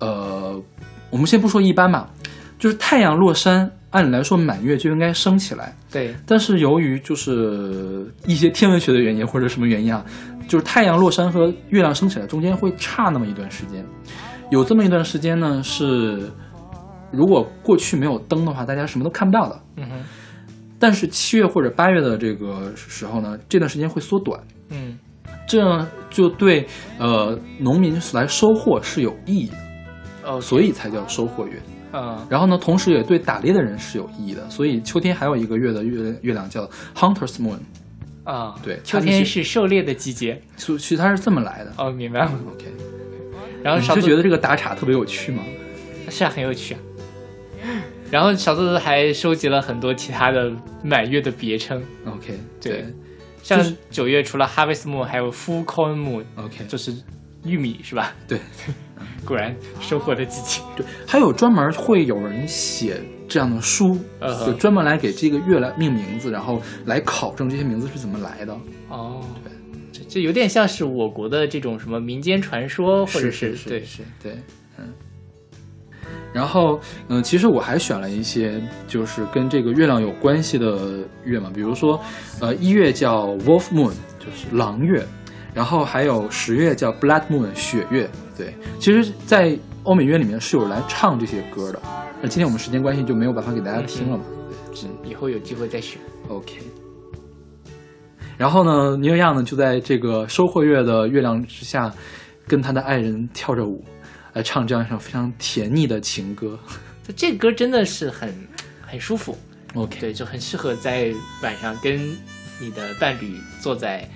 [0.00, 0.60] 呃，
[1.10, 2.10] 我们先不说一般吧，
[2.58, 10.04] 就是太阳落山，按理来说满月就应该升起来，对，但是由于就是一些天文学的原因或者什么原因啊，
[10.48, 13.84] 就是太阳落山和月亮升起来中间会差那么一段时间，
[14.50, 16.30] 有这么一段时间呢是，
[17.10, 19.60] 如果过去没有灯的话，大家什么都看不到的。
[19.76, 20.04] 嗯哼，
[20.78, 24.40] 但是七月或者八月的这个时候呢，这段时间会缩短，
[24.70, 24.98] 嗯，
[25.46, 26.66] 这样就对
[26.98, 29.56] 呃农民来收获是有意义的，
[30.26, 31.60] 哦，所以才叫收获月。
[31.92, 37.58] 嗯，然后呢，同时也对打猎的人是有意义的，所以秋天还有一个月的月月亮叫 Hunter's Moon，
[38.24, 40.42] 啊，对秋天是狩猎的季节。
[40.56, 41.72] 所以其实它是这么来的。
[41.78, 42.32] 哦，明白了。
[42.54, 42.66] OK，
[43.62, 45.42] 然后小兔你就觉得这个打岔特别有趣吗？
[46.10, 46.80] 是啊，很有趣啊。
[48.10, 50.52] 然后小兔子还收集了很多其他的
[50.82, 52.84] 满月的别称，OK，对
[53.42, 56.94] 像就是九月除了 Harvest Moon，还有 Full Corn Moon，，OK，就是
[57.44, 58.12] 玉米是吧？
[58.28, 58.38] 对
[59.26, 60.64] 果然收获的激情。
[60.76, 68.52] 对，还有专门会有人写这样的书，呃就专门来给这个月来命名字，然后来考证这些名字是怎么来的。
[68.88, 69.52] 哦，对，
[69.92, 74.38] 这这有点像是我国的这种什么民间传说，或者是对是，对，
[74.78, 74.92] 嗯。
[76.32, 76.78] 然后，
[77.08, 81.98] 嗯、其实我还选了一些就是跟这个月亮有关系的月嘛，比如说，
[82.40, 85.04] 呃，一月叫 Wolf Moon，就是狼月，
[85.54, 88.08] 然后还有十月叫 Blood Moon，血月。
[88.36, 91.80] 对，其实，在欧美乐里面是有来唱这些歌的，
[92.20, 94.24] 那今天我们时间关系就没有办法给大家听了嘛。
[94.84, 95.98] 嗯，以后有机会再选。
[96.28, 96.58] OK。
[98.36, 101.90] 然后呢，尼尔亚呢就在这个收获月的月亮之下，
[102.46, 103.82] 跟他的爱人跳着舞，
[104.34, 106.58] 来唱这样一首非常甜腻的情歌。
[107.02, 108.30] 这这歌真的是很
[108.82, 109.38] 很舒服
[109.74, 111.10] ，OK，对，就很适合在
[111.42, 111.98] 晚上跟
[112.60, 114.06] 你的伴侣坐在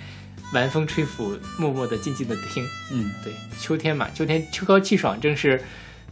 [0.52, 2.64] 晚风吹拂，默默的、静静的听。
[2.93, 5.62] 嗯，对，秋天嘛，秋天秋高气爽，正是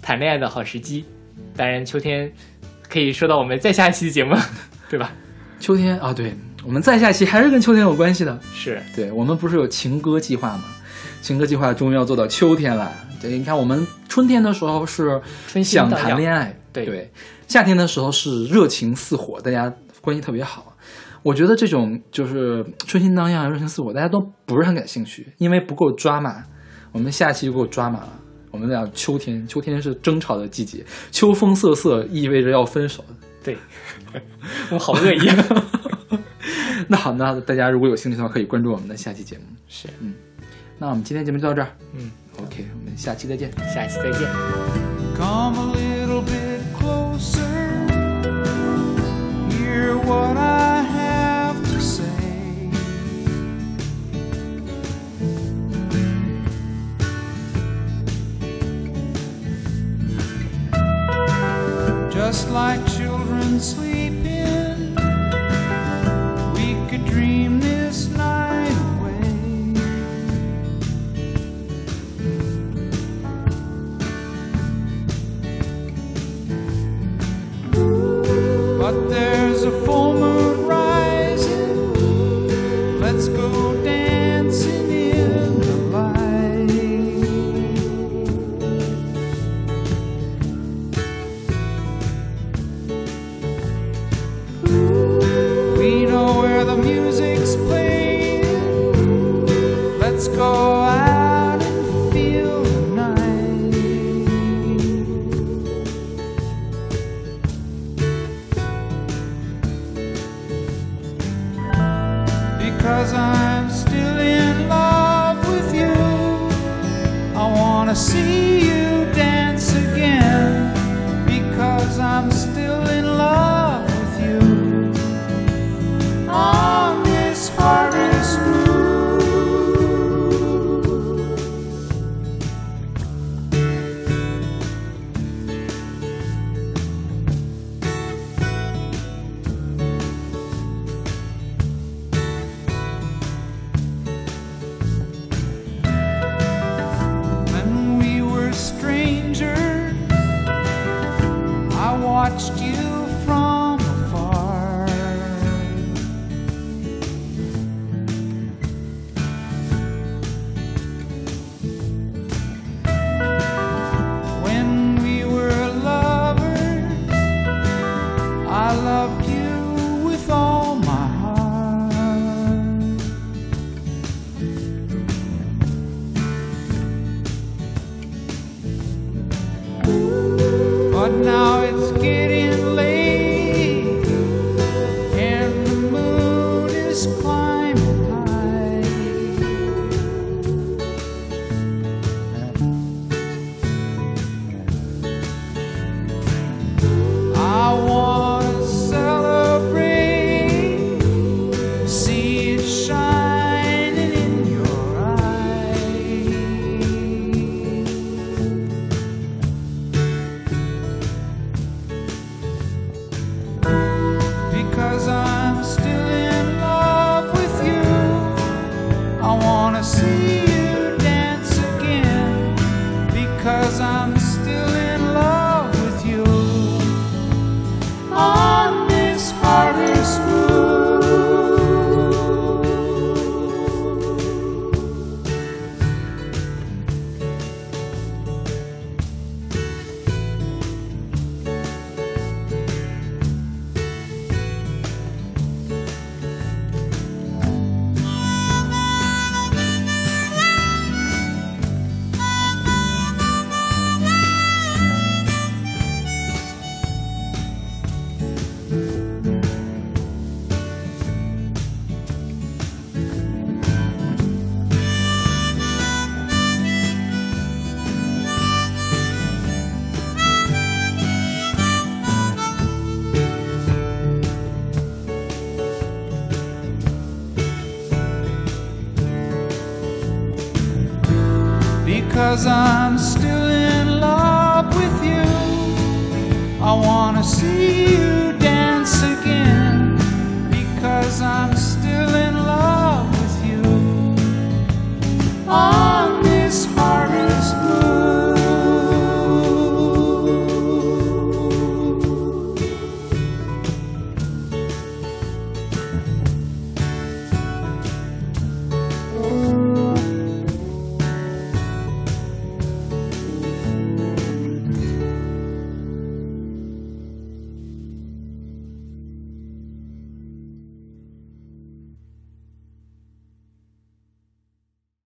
[0.00, 1.04] 谈恋爱的好时机。
[1.56, 2.32] 当然，秋天
[2.88, 4.36] 可以说到我们再下一期的节目，
[4.88, 5.12] 对吧？
[5.58, 8.38] 秋天啊，对，我们再下期还是跟秋天有关系的。
[8.54, 10.64] 是，对我们不是有情歌计划吗？
[11.20, 12.92] 情歌计划终于要做到秋天了。
[13.20, 15.20] 对，你看我们春天的时候是
[15.64, 17.10] 想谈恋爱，对对，
[17.48, 20.67] 夏天的时候是热情似火，大家关系特别好。
[21.28, 26.42] 我觉得这种就是春心荡漾、热情似火，大家都不是很感兴趣，因为不够抓马。
[26.90, 28.08] 我们下期就够抓马了。
[28.50, 33.04] 我们俩秋天，秋天是争吵的季节，秋风瑟瑟意味着要分手。
[33.44, 33.58] 对，
[34.72, 35.28] 我好恶意。
[35.28, 35.44] 啊
[36.88, 39.44] 那好，那大家如果有兴趣的话，可以关注我们的下期节目。
[39.68, 40.14] 是，嗯
[40.78, 43.50] 那我们今天节目就到这儿嗯，，OK，我们下期再见。
[43.74, 44.26] 下期再见。